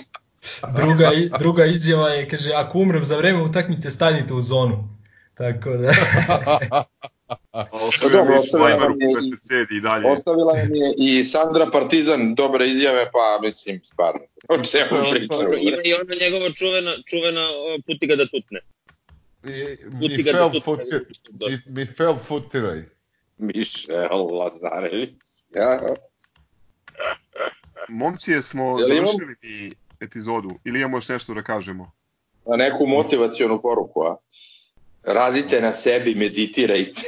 [0.76, 4.88] druga, druga izjava je, kaže, ako umrem za vreme utakmice, stanite u zonu.
[5.34, 5.92] Tako da...
[7.86, 10.10] ostavila, dobro, ostavila, je i, i dalje.
[10.10, 15.54] ostavila nam je i Sandra Partizan dobre izjave, pa mislim, stvarno, o čemu pričamo.
[15.54, 17.46] Ima i ona njegova čuvena, čuvena
[17.86, 18.60] puti ga da tutne.
[19.44, 20.84] I, puti ga da tutne.
[21.66, 21.86] Mi, mi
[22.26, 22.82] futiraj.
[23.38, 25.14] Mišel Lazarević,
[25.54, 25.94] ja.
[27.88, 29.74] Momci, smo završili.
[30.00, 31.92] Epizodu ili imamo još nešto da kažemo?
[32.46, 34.16] Na neku motivacionu poruku, a?
[35.02, 37.02] radite na sebi, meditirajte.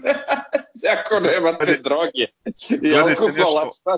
[0.94, 2.26] Ako nemate droge
[2.82, 3.96] i alkohola, šta?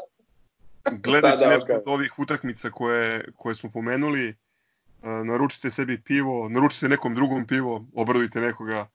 [0.91, 6.49] Gledajte da, da, nešto od ovih utakmica koje, koje smo pomenuli, uh, naručite sebi pivo,
[6.49, 8.89] naručite nekom drugom pivo, obradujte nekoga,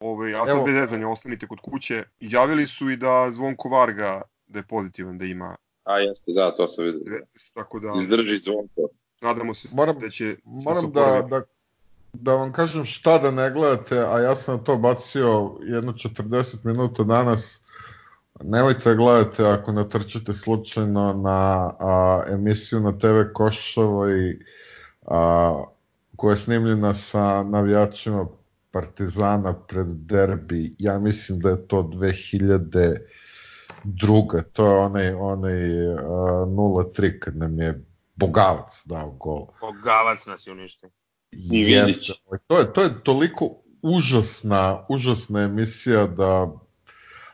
[0.00, 2.04] ovaj, a sad bez zezanja ostanite kod kuće.
[2.20, 5.56] Javili su i da Zvonko Varga da je pozitivan, da ima
[5.86, 7.26] A jeste, da, to sam vidio.
[7.54, 8.88] Tako da, Izdrži zvonko.
[9.20, 10.36] Nadamo se moram, da će...
[10.44, 11.42] Moram da, da,
[12.12, 17.04] da vam kažem šta da ne gledate, a ja sam to bacio jedno 40 minuta
[17.04, 17.62] danas,
[18.42, 23.20] nemojte da gledate ako natrčite slučajno na a, emisiju na TV
[24.10, 24.38] i
[25.06, 25.64] a,
[26.16, 28.26] koja je snimljena sa navijačima
[28.70, 32.96] Partizana pred derbi, ja mislim da je to 2000
[33.86, 36.00] druga, to je onaj, onaj uh,
[36.48, 37.84] 0-3 kad nam je
[38.16, 39.46] Bogavac dao gol.
[39.60, 40.90] Bogavac nas je uništio.
[41.32, 42.10] I Vidić.
[42.46, 43.50] To je, to je toliko
[43.82, 46.52] užasna, užasna emisija da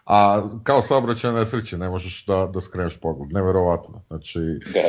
[0.07, 4.03] a kao saobraćajna nesreća ne možeš da, da skreneš pogled, neverovatno.
[4.09, 4.41] Znači,
[4.75, 4.81] Da.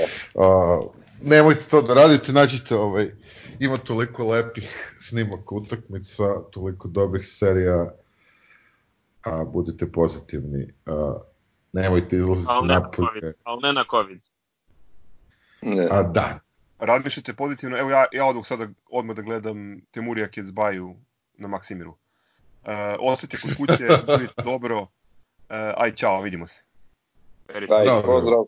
[0.44, 0.82] a,
[1.22, 3.12] nemojte to da radite, nađite ovaj,
[3.60, 7.94] ima toliko lepih snimaka utakmica, toliko dobrih serija,
[9.24, 11.18] a budite pozitivni, a,
[11.74, 12.90] nemojte izlaziti Ali ne na.
[12.96, 13.34] COVID.
[13.44, 14.22] Ali ne na COVID.
[15.62, 15.88] Ne.
[15.92, 16.40] A da,
[16.80, 20.96] Razmišljate pozitivno, evo ja, ja odmah sada odmah da gledam Temurija Kecbaju
[21.38, 21.92] na Maksimiru.
[21.92, 22.70] Uh,
[23.00, 23.88] ostajte kod kuće,
[24.18, 24.88] budite dobro, uh,
[25.78, 26.64] aj čao, vidimo se.
[27.70, 28.02] Dobro.
[28.06, 28.44] pozdrav.